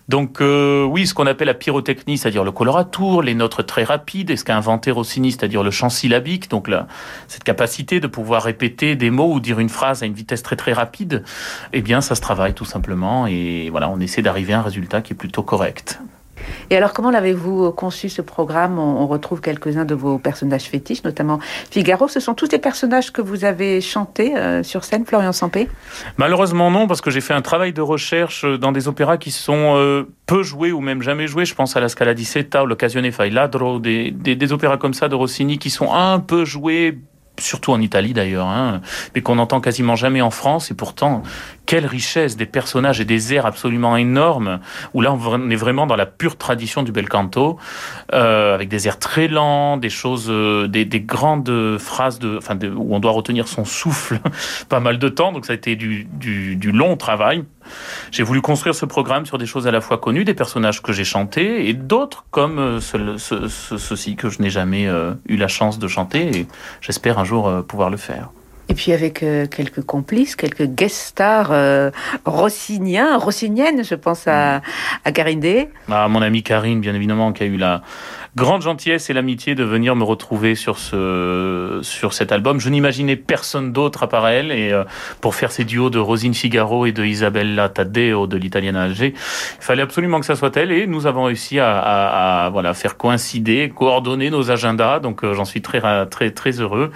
Donc 0.08 0.40
oui, 0.88 1.06
ce 1.06 1.14
qu'on 1.14 1.26
appelle 1.26 1.46
la 1.46 1.54
pyrotechnie, 1.54 2.18
c'est-à-dire 2.18 2.44
le 2.44 2.52
coloratour, 2.52 3.22
les 3.22 3.34
notes 3.34 3.66
très 3.66 3.84
rapides, 3.84 4.30
et 4.30 4.36
ce 4.36 4.44
qu'a 4.44 4.56
inventé 4.56 4.90
Rossini, 4.90 5.32
c'est-à-dire 5.32 5.62
le 5.62 5.70
chant 5.70 5.88
syllabique, 5.88 6.50
donc 6.50 6.68
cette 7.28 7.44
capacité 7.44 8.00
de 8.00 8.06
pouvoir 8.06 8.42
répéter 8.42 8.96
des 8.96 9.10
mots 9.10 9.32
ou 9.32 9.40
dire 9.40 9.60
une 9.60 9.68
phrase 9.68 10.02
à 10.02 10.06
une 10.06 10.14
vitesse 10.14 10.42
très 10.42 10.56
très 10.56 10.72
rapide, 10.72 11.22
eh 11.72 11.82
bien 11.82 12.00
ça 12.00 12.14
se 12.14 12.20
travaille 12.20 12.54
tout 12.54 12.64
simplement, 12.64 13.26
et 13.26 13.68
voilà, 13.70 13.88
on 13.88 14.00
essaie 14.00 14.22
d'arriver 14.22 14.52
à 14.52 14.60
un 14.60 14.62
résultat 14.62 15.02
qui 15.02 15.12
est 15.12 15.16
plutôt 15.16 15.42
correct. 15.42 16.00
Et 16.70 16.76
alors, 16.76 16.92
comment 16.92 17.10
l'avez-vous 17.10 17.72
conçu 17.72 18.08
ce 18.08 18.22
programme? 18.22 18.78
On, 18.78 19.06
retrouve 19.06 19.40
quelques-uns 19.40 19.84
de 19.84 19.94
vos 19.94 20.18
personnages 20.18 20.64
fétiches, 20.64 21.04
notamment 21.04 21.38
Figaro. 21.70 22.08
Ce 22.08 22.20
sont 22.20 22.34
tous 22.34 22.48
des 22.48 22.58
personnages 22.58 23.12
que 23.12 23.20
vous 23.20 23.44
avez 23.44 23.80
chantés 23.80 24.36
euh, 24.36 24.62
sur 24.62 24.84
scène, 24.84 25.04
Florian 25.04 25.32
Sampé? 25.32 25.68
Malheureusement 26.16 26.70
non, 26.70 26.86
parce 26.86 27.00
que 27.00 27.10
j'ai 27.10 27.20
fait 27.20 27.34
un 27.34 27.42
travail 27.42 27.72
de 27.72 27.82
recherche 27.82 28.44
dans 28.44 28.72
des 28.72 28.88
opéras 28.88 29.18
qui 29.18 29.30
sont 29.30 29.76
euh, 29.76 30.04
peu 30.26 30.42
joués 30.42 30.72
ou 30.72 30.80
même 30.80 31.02
jamais 31.02 31.26
joués. 31.26 31.44
Je 31.44 31.54
pense 31.54 31.76
à 31.76 31.80
la 31.80 31.88
Scala 31.88 32.14
di 32.14 32.24
Setta 32.24 32.62
ou 32.62 32.66
l'Occasione 32.66 33.10
fai 33.12 33.30
ladro, 33.30 33.78
des, 33.78 34.10
des, 34.10 34.36
des 34.36 34.52
opéras 34.52 34.78
comme 34.78 34.94
ça 34.94 35.08
de 35.08 35.14
Rossini 35.14 35.58
qui 35.58 35.70
sont 35.70 35.92
un 35.92 36.18
peu 36.18 36.44
joués 36.44 36.98
surtout 37.38 37.72
en 37.72 37.80
Italie 37.80 38.12
d'ailleurs, 38.12 38.46
hein, 38.46 38.80
mais 39.14 39.22
qu'on 39.22 39.38
entend 39.38 39.60
quasiment 39.60 39.96
jamais 39.96 40.20
en 40.20 40.30
France. 40.30 40.70
Et 40.70 40.74
pourtant, 40.74 41.22
quelle 41.66 41.86
richesse 41.86 42.36
des 42.36 42.46
personnages 42.46 43.00
et 43.00 43.04
des 43.04 43.34
airs 43.34 43.46
absolument 43.46 43.96
énormes, 43.96 44.60
où 44.92 45.00
là 45.00 45.12
on 45.12 45.50
est 45.50 45.56
vraiment 45.56 45.86
dans 45.86 45.96
la 45.96 46.06
pure 46.06 46.36
tradition 46.36 46.82
du 46.82 46.92
bel 46.92 47.08
canto, 47.08 47.58
euh, 48.12 48.54
avec 48.54 48.68
des 48.68 48.86
airs 48.86 48.98
très 48.98 49.28
lents, 49.28 49.76
des 49.76 49.90
choses, 49.90 50.26
euh, 50.28 50.68
des, 50.68 50.84
des, 50.84 51.00
grandes 51.00 51.78
phrases 51.78 52.18
de, 52.18 52.38
enfin, 52.38 52.56
où 52.76 52.94
on 52.94 53.00
doit 53.00 53.12
retenir 53.12 53.48
son 53.48 53.64
souffle 53.64 54.20
pas 54.68 54.80
mal 54.80 54.98
de 54.98 55.08
temps. 55.08 55.32
Donc 55.32 55.46
ça 55.46 55.52
a 55.52 55.56
été 55.56 55.76
du, 55.76 56.04
du, 56.04 56.56
du 56.56 56.72
long 56.72 56.96
travail. 56.96 57.44
J'ai 58.10 58.22
voulu 58.22 58.40
construire 58.40 58.74
ce 58.74 58.86
programme 58.86 59.26
sur 59.26 59.38
des 59.38 59.46
choses 59.46 59.66
à 59.66 59.70
la 59.70 59.80
fois 59.80 59.98
connues, 59.98 60.24
des 60.24 60.34
personnages 60.34 60.82
que 60.82 60.92
j'ai 60.92 61.04
chantés, 61.04 61.68
et 61.68 61.74
d'autres 61.74 62.24
comme 62.30 62.58
euh, 62.58 62.80
ce, 62.80 63.16
ce, 63.18 63.48
ceci 63.78 64.16
que 64.16 64.28
je 64.30 64.42
n'ai 64.42 64.50
jamais 64.50 64.86
euh, 64.86 65.14
eu 65.28 65.36
la 65.36 65.48
chance 65.48 65.78
de 65.78 65.88
chanter, 65.88 66.38
et 66.38 66.46
j'espère 66.80 67.18
un 67.18 67.24
jour 67.24 67.64
pouvoir 67.66 67.90
le 67.90 67.96
faire. 67.96 68.30
Et 68.68 68.74
puis 68.74 68.92
avec 68.92 69.22
euh, 69.22 69.46
quelques 69.46 69.82
complices, 69.82 70.36
quelques 70.36 70.64
guest 70.66 70.96
stars 70.96 71.52
euh, 71.52 71.90
rossiniens, 72.24 73.18
rossiniennes, 73.18 73.84
je 73.84 73.94
pense 73.94 74.26
à, 74.26 74.62
à 75.04 75.12
Karine 75.12 75.40
Day. 75.40 75.70
Ah, 75.90 76.08
mon 76.08 76.22
amie 76.22 76.42
Karine, 76.42 76.80
bien 76.80 76.94
évidemment, 76.94 77.32
qui 77.32 77.42
a 77.42 77.46
eu 77.46 77.58
la, 77.58 77.82
grande 78.36 78.62
gentillesse 78.62 79.10
et 79.10 79.12
l'amitié 79.12 79.54
de 79.54 79.62
venir 79.62 79.94
me 79.94 80.02
retrouver 80.02 80.56
sur 80.56 80.78
ce 80.78 81.80
sur 81.82 82.12
cet 82.12 82.32
album. 82.32 82.58
Je 82.58 82.68
n'imaginais 82.68 83.14
personne 83.14 83.72
d'autre 83.72 84.02
à 84.02 84.08
part 84.08 84.26
elle 84.26 84.50
et 84.50 84.72
euh, 84.72 84.82
pour 85.20 85.36
faire 85.36 85.52
ces 85.52 85.64
duos 85.64 85.90
de 85.90 86.00
Rosine 86.00 86.34
Figaro 86.34 86.84
et 86.86 86.92
de 86.92 87.04
Isabella 87.04 87.68
Taddeo 87.68 88.26
de 88.26 88.36
l'Italienne 88.36 88.74
Alger, 88.74 89.14
il 89.14 89.64
fallait 89.64 89.82
absolument 89.82 90.18
que 90.18 90.26
ça 90.26 90.34
soit 90.34 90.56
elle 90.56 90.72
et 90.72 90.86
nous 90.88 91.06
avons 91.06 91.24
réussi 91.24 91.60
à, 91.60 91.78
à, 91.78 92.50
voilà 92.50 92.74
faire 92.74 92.96
coïncider, 92.96 93.72
coordonner 93.74 94.30
nos 94.30 94.50
agendas. 94.50 94.98
Donc 94.98 95.22
euh, 95.22 95.34
j'en 95.34 95.44
suis 95.44 95.62
très 95.62 95.80
très 96.06 96.32
très 96.32 96.60
heureux 96.60 96.90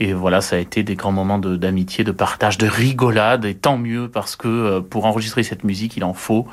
et 0.00 0.12
voilà 0.12 0.42
ça 0.42 0.56
a 0.56 0.58
été 0.58 0.82
des 0.82 0.96
grands 0.96 1.12
moments 1.12 1.38
d'amitié, 1.38 2.04
de, 2.04 2.12
partage, 2.12 2.58
de 2.58 2.66
rigolade 2.66 3.46
et 3.46 3.54
tant 3.54 3.78
mieux 3.78 4.08
parce 4.08 4.36
que 4.36 4.48
euh, 4.48 4.80
pour 4.82 5.06
enregistrer 5.06 5.44
cette 5.44 5.64
musique 5.64 5.96
il 5.96 6.04
en 6.04 6.12
faut. 6.12 6.46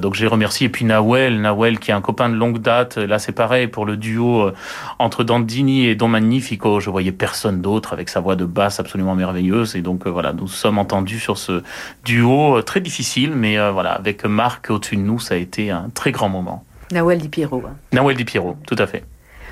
Donc 0.00 0.14
j'ai 0.14 0.26
remercié 0.26 0.66
et 0.66 0.70
puis 0.70 0.84
Nawel, 0.84 1.40
Nawel 1.40 1.78
qui 1.78 1.92
est 1.92 1.94
un 1.94 2.00
copain 2.00 2.28
de 2.28 2.34
longue 2.34 2.58
date. 2.58 2.96
Là 2.96 3.20
c'est 3.20 3.32
pareil 3.32 3.67
pour 3.68 3.86
le 3.86 3.96
duo 3.96 4.42
euh, 4.42 4.54
entre 4.98 5.24
Dandini 5.24 5.86
et 5.86 5.94
Don 5.94 6.08
Magnifico. 6.08 6.80
Je 6.80 6.90
voyais 6.90 7.12
personne 7.12 7.60
d'autre 7.60 7.92
avec 7.92 8.08
sa 8.08 8.20
voix 8.20 8.36
de 8.36 8.44
basse 8.44 8.80
absolument 8.80 9.14
merveilleuse. 9.14 9.76
Et 9.76 9.82
donc 9.82 10.06
euh, 10.06 10.10
voilà, 10.10 10.32
nous 10.32 10.48
sommes 10.48 10.78
entendus 10.78 11.20
sur 11.20 11.38
ce 11.38 11.62
duo 12.04 12.58
euh, 12.58 12.62
très 12.62 12.80
difficile, 12.80 13.32
mais 13.34 13.56
voilà, 13.70 13.92
avec 13.92 14.24
Marc 14.24 14.70
au-dessus 14.70 14.96
de 14.96 15.02
nous, 15.02 15.18
ça 15.18 15.34
a 15.34 15.36
été 15.36 15.70
un 15.70 15.90
très 15.92 16.12
grand 16.12 16.28
moment. 16.28 16.64
Nawel 16.92 17.18
Di 17.18 17.28
Piero. 17.28 17.62
Hein. 17.66 17.76
Nawel 17.92 18.16
Di 18.16 18.24
Piero, 18.24 18.56
tout 18.66 18.76
à 18.78 18.86
fait. 18.86 19.04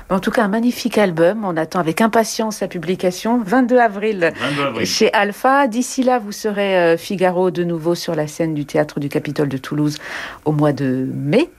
En 0.09 0.19
tout 0.19 0.31
cas, 0.31 0.43
un 0.43 0.47
magnifique 0.47 0.97
album. 0.97 1.43
On 1.43 1.57
attend 1.57 1.79
avec 1.79 1.99
impatience 1.99 2.57
sa 2.57 2.69
publication. 2.69 3.41
22 3.43 3.77
avril, 3.77 4.31
22 4.39 4.61
avril. 4.63 4.85
chez 4.87 5.11
Alpha. 5.11 5.67
D'ici 5.67 6.01
là, 6.01 6.17
vous 6.17 6.31
serez 6.31 6.95
Figaro 6.97 7.51
de 7.51 7.65
nouveau 7.65 7.93
sur 7.93 8.15
la 8.15 8.25
scène 8.25 8.53
du 8.53 8.65
théâtre 8.65 9.01
du 9.01 9.09
Capitole 9.09 9.49
de 9.49 9.57
Toulouse 9.57 9.97
au 10.45 10.53
mois 10.53 10.71
de 10.71 11.09
mai. 11.13 11.49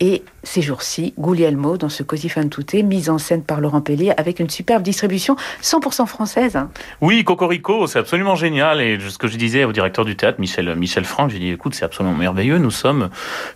Et 0.00 0.22
ces 0.46 0.62
jours-ci, 0.62 1.12
Guglielmo, 1.18 1.76
dans 1.76 1.88
ce 1.88 2.02
Così 2.02 2.28
fan 2.28 2.48
tutte, 2.48 2.74
mise 2.74 3.10
en 3.10 3.18
scène 3.18 3.42
par 3.42 3.60
Laurent 3.60 3.80
Pellier, 3.80 4.12
avec 4.16 4.38
une 4.38 4.48
superbe 4.48 4.82
distribution 4.82 5.36
100% 5.60 6.06
française. 6.06 6.58
Oui, 7.00 7.24
Cocorico, 7.24 7.86
c'est 7.86 7.98
absolument 7.98 8.36
génial. 8.36 8.80
Et 8.80 8.98
ce 9.00 9.18
que 9.18 9.26
je 9.26 9.36
disais 9.36 9.64
au 9.64 9.72
directeur 9.72 10.04
du 10.04 10.16
théâtre, 10.16 10.40
Michel, 10.40 10.74
Michel 10.76 11.04
Franck, 11.04 11.30
j'ai 11.30 11.40
dit, 11.40 11.50
écoute, 11.50 11.74
c'est 11.74 11.84
absolument 11.84 12.14
merveilleux. 12.14 12.58
Nous 12.58 12.70
sommes 12.70 13.10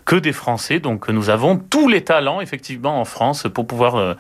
que 0.05 0.17
des 0.17 0.33
Français, 0.33 0.81
donc 0.81 1.09
nous 1.09 1.31
avons 1.31 1.57
tous 1.57 1.89
les 1.89 2.03
talents, 2.03 2.41
effectivement, 2.41 3.01
en 3.01 3.05
France 3.05 3.47
pour 3.55 3.67
pouvoir 3.67 3.95
euh, 3.97 4.15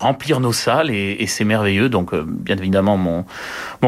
remplir 0.00 0.40
nos 0.40 0.52
salles. 0.52 0.90
Et, 0.90 1.26
c'est 1.26 1.44
merveilleux. 1.44 1.88
Donc, 1.88 2.14
euh, 2.14 2.24
bien 2.26 2.56
évidemment, 2.56 2.96
mon, 2.96 3.24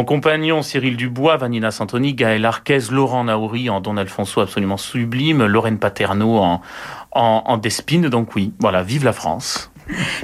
compagnon 0.05 0.63
Cyril 0.63 0.97
Dubois, 0.97 1.37
Vanina 1.37 1.71
Santoni, 1.71 2.15
Gaël 2.15 2.45
Arquez, 2.45 2.81
Laurent 2.91 3.25
Naouri 3.25 3.71
en 3.71 3.81
Don 3.81 3.97
Alfonso 3.97 4.41
absolument 4.41 4.77
sublime, 4.77 5.47
Lorraine 5.47 5.79
Paterno 5.79 6.39
en, 6.39 6.61
en, 7.13 7.43
en 7.47 7.57
Despine. 7.57 8.09
Donc 8.09 8.26
oui, 8.35 8.53
voilà, 8.61 8.83
vive 8.83 9.05
la 9.05 9.13
France. 9.13 9.71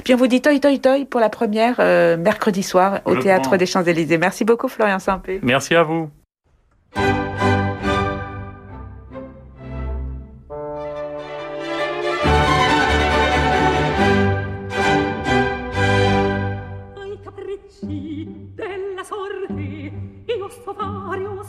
Puis 0.03 0.13
on 0.13 0.17
vous 0.17 0.27
dit 0.27 0.41
toi, 0.41 0.57
toi, 0.59 0.77
toi 0.77 1.05
pour 1.09 1.21
la 1.21 1.29
première 1.29 1.75
euh, 1.79 2.17
mercredi 2.17 2.63
soir 2.63 2.99
au 3.05 3.15
Théâtre 3.15 3.55
des 3.57 3.65
Champs-Élysées. 3.65 4.17
Merci 4.17 4.43
beaucoup 4.43 4.67
Florian 4.67 4.99
Sampé. 4.99 5.39
Merci 5.41 5.75
à 5.75 5.83
vous. 5.83 6.09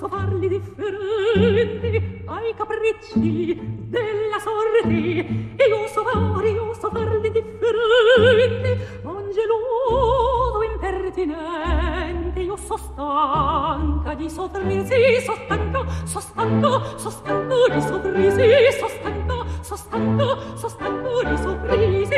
posso 0.05 0.09
farli 0.09 0.49
differenti 0.49 2.23
ai 2.27 2.55
capricci 2.55 3.59
della 3.89 4.39
sorte. 4.39 4.89
Io 4.89 5.87
so 5.89 6.03
fare, 6.05 6.49
io 6.51 6.75
so 6.75 6.91
farli 6.91 7.31
differenti 7.31 8.85
angeloso 9.03 10.63
impertinente 10.73 12.41
io 12.41 12.57
so 12.57 12.77
stanca 12.77 14.15
di 14.15 14.29
soffrirsi 14.29 15.21
so 15.25 15.35
stanco, 15.45 15.87
so 16.05 16.21
stanco, 16.21 16.99
so 16.99 17.11
stanco 17.11 17.69
di 17.71 17.81
sorrisi 17.81 18.73
so 18.79 18.89
stanco, 18.89 19.47
so 19.61 19.77
stanco, 19.77 20.57
so 20.57 20.69
stanco 20.69 21.23
di 21.25 21.37
sorrisi 21.37 22.17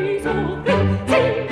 di 0.00 0.20
soffrirsi 0.20 1.49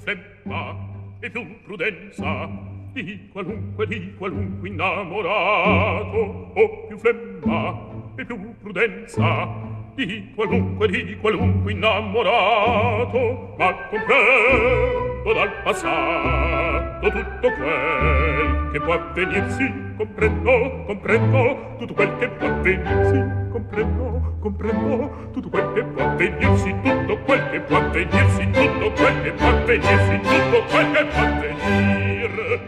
flemma 0.00 0.76
e 1.20 1.30
più 1.30 1.60
prudenza 1.62 2.48
di 2.92 3.28
qualunque 3.30 3.86
di 3.86 4.14
qualunque 4.16 4.68
innamorato. 4.68 6.52
O 6.54 6.86
più 6.88 6.98
flemma 6.98 7.78
e 8.16 8.24
più 8.24 8.54
prudenza 8.60 9.48
di 9.94 10.32
qualunque 10.34 10.88
di 10.88 11.16
qualunque 11.20 11.72
innamorato. 11.72 13.54
Ma 13.58 13.74
comprendo 13.88 15.32
dal 15.34 15.52
passato 15.62 17.10
tutto 17.10 17.52
quel 17.52 18.70
che 18.72 18.80
può 18.80 18.92
avvenirsi 18.94 19.88
comprendo 19.96 20.84
comprendo 20.86 21.74
tutto 21.78 21.94
quel 21.94 22.16
che 22.18 22.28
può 22.28 22.46
avvenirsi. 22.46 23.49
Comprendo 23.70 24.34
comprendo. 24.40 25.28
Tutto 25.32 25.48
quel 25.48 25.72
che 25.72 25.84
può 25.84 26.02
avvenirsi 26.02 26.74
tutto 26.82 27.18
quel 27.24 27.50
che 27.50 27.60
può 27.60 27.76
avvenirsi 27.76 28.50
tutto 28.50 28.92
quel 28.92 29.22
che 29.22 29.32
può 29.32 29.48
avvenirsi 29.48 30.20
tutto 30.20 30.64
quel 30.70 30.90
che 30.90 31.04
può 31.04 31.22
avvenire 31.22 32.60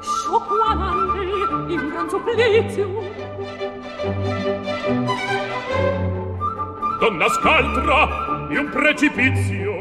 sciocquante 0.00 1.72
in 1.72 1.88
gran 1.88 2.08
supplizio. 2.08 3.02
Donna 7.00 7.28
scaltra 7.28 8.46
di 8.48 8.56
un 8.56 8.68
precipizio. 8.70 9.72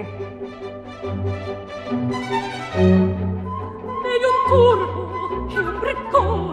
Meglio 4.04 4.30
un 4.30 4.40
turco 4.48 5.46
che 5.48 5.60
un 5.60 5.80
briccone 5.80 6.53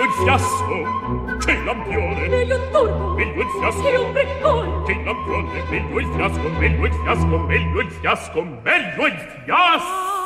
meglio 0.00 0.04
il 0.04 0.10
fiasco 0.12 1.36
che 1.38 1.52
il 1.52 1.64
lampione. 1.64 2.28
Meglio 2.28 2.56
un 2.56 2.70
turco 2.70 3.14
meglio 3.14 3.42
il 3.42 3.48
fiasco 3.48 3.82
che 3.82 3.96
un 3.96 4.12
briccone. 4.12 4.82
Che 4.84 4.92
il 4.92 5.04
lampione 5.04 5.62
meglio 5.68 5.98
il 5.98 6.06
fiasco 6.06 6.48
meglio 6.58 6.86
il 6.86 6.92
fiasco 6.92 7.38
meglio 7.38 7.80
il 7.80 7.90
fiasco 7.90 8.42
meglio 8.42 9.06
il 9.06 9.18
fiasco. 9.44 10.18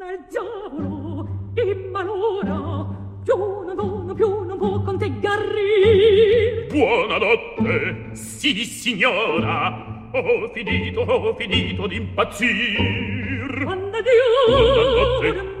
Al 0.00 0.26
diavolo 0.30 1.28
in 1.54 1.90
malora 1.90 2.86
più 3.24 3.36
non 3.36 3.74
donna 3.74 4.14
più 4.14 4.42
non 4.44 4.56
può 4.56 4.82
con 4.82 4.98
te 4.98 5.10
garrir 5.18 6.66
buonanotte 6.68 8.10
sì 8.12 8.64
signora. 8.64 9.94
Ho 10.12 10.48
finito 10.54 11.00
ho 11.00 11.34
finito 11.34 11.86
d'impazzir 11.86 12.46
Dio 13.56 14.46
buonanotte 14.46 15.55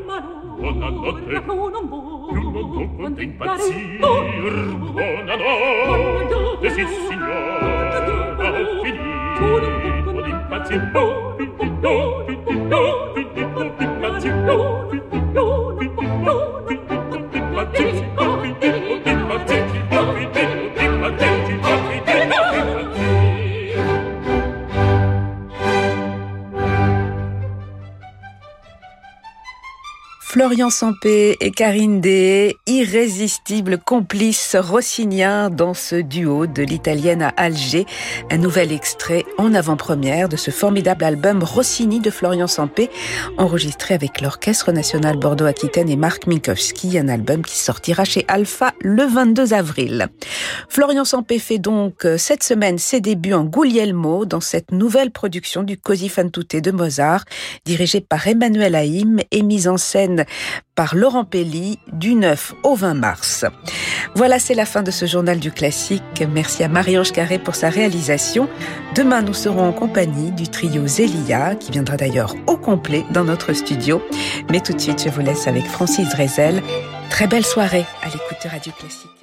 buonanotte 0.72 1.40
più 1.40 1.54
non 1.54 1.70
non 1.70 1.88
non 1.88 2.26
quanto 2.26 2.66
può 2.66 2.86
contemplazzir 2.96 3.98
buonanotte 4.90 6.70
sì 6.70 6.84
signora 7.08 7.98
ho 8.48 8.82
finito 8.82 10.20
d'impazzir 10.22 10.82
d'impazzir 11.36 11.82
d'impazzir 13.14 14.34
d'impazzir 15.78 16.40
d'impazzir 17.30 17.94
Florian 30.36 30.68
Sampé 30.68 31.34
et 31.40 31.50
Karine 31.50 32.02
Deshayes, 32.02 32.56
irrésistibles 32.66 33.78
complices 33.78 34.54
rossiniens 34.54 35.48
dans 35.48 35.72
ce 35.72 35.96
duo 35.96 36.46
de 36.46 36.62
l'italienne 36.62 37.22
à 37.22 37.28
Alger. 37.38 37.86
Un 38.30 38.36
nouvel 38.36 38.70
extrait 38.70 39.24
en 39.38 39.54
avant-première 39.54 40.28
de 40.28 40.36
ce 40.36 40.50
formidable 40.50 41.04
album 41.04 41.42
Rossini 41.42 42.00
de 42.00 42.10
Florian 42.10 42.48
Sampé, 42.48 42.90
enregistré 43.38 43.94
avec 43.94 44.20
l'Orchestre 44.20 44.72
National 44.72 45.16
Bordeaux-Aquitaine 45.16 45.88
et 45.88 45.96
Marc 45.96 46.26
Minkowski, 46.26 46.98
un 46.98 47.08
album 47.08 47.42
qui 47.42 47.56
sortira 47.56 48.04
chez 48.04 48.26
Alpha 48.28 48.74
le 48.82 49.04
22 49.04 49.54
avril. 49.54 50.08
Florian 50.68 51.06
Sampé 51.06 51.38
fait 51.38 51.56
donc 51.58 52.06
cette 52.18 52.42
semaine 52.42 52.76
ses 52.76 53.00
débuts 53.00 53.32
en 53.32 53.44
Guglielmo 53.44 54.26
dans 54.26 54.42
cette 54.42 54.70
nouvelle 54.70 55.12
production 55.12 55.62
du 55.62 55.78
Così 55.78 56.10
fan 56.10 56.30
tutte 56.30 56.56
de 56.56 56.72
Mozart, 56.72 57.24
dirigée 57.64 58.02
par 58.02 58.26
Emmanuel 58.28 58.74
Haïm 58.74 59.20
et 59.30 59.42
mise 59.42 59.66
en 59.66 59.78
scène 59.78 60.25
par 60.74 60.94
Laurent 60.94 61.24
Pelli 61.24 61.78
du 61.92 62.14
9 62.14 62.54
au 62.62 62.74
20 62.74 62.94
mars. 62.94 63.44
Voilà, 64.14 64.38
c'est 64.38 64.54
la 64.54 64.66
fin 64.66 64.82
de 64.82 64.90
ce 64.90 65.06
journal 65.06 65.38
du 65.38 65.50
classique. 65.50 66.24
Merci 66.32 66.62
à 66.64 66.68
Marie-Ange 66.68 67.12
Carré 67.12 67.38
pour 67.38 67.54
sa 67.54 67.68
réalisation. 67.68 68.48
Demain, 68.94 69.22
nous 69.22 69.34
serons 69.34 69.68
en 69.68 69.72
compagnie 69.72 70.32
du 70.32 70.48
trio 70.48 70.86
Zélia, 70.86 71.54
qui 71.54 71.72
viendra 71.72 71.96
d'ailleurs 71.96 72.34
au 72.46 72.56
complet 72.56 73.04
dans 73.10 73.24
notre 73.24 73.52
studio. 73.52 74.02
Mais 74.50 74.60
tout 74.60 74.72
de 74.72 74.80
suite, 74.80 75.02
je 75.04 75.10
vous 75.10 75.20
laisse 75.20 75.46
avec 75.46 75.64
Francis 75.64 76.08
Drezel. 76.10 76.62
Très 77.10 77.26
belle 77.26 77.46
soirée 77.46 77.84
à 78.02 78.06
l'écoute 78.06 78.38
de 78.44 78.48
Radio 78.48 78.72
Classique. 78.72 79.15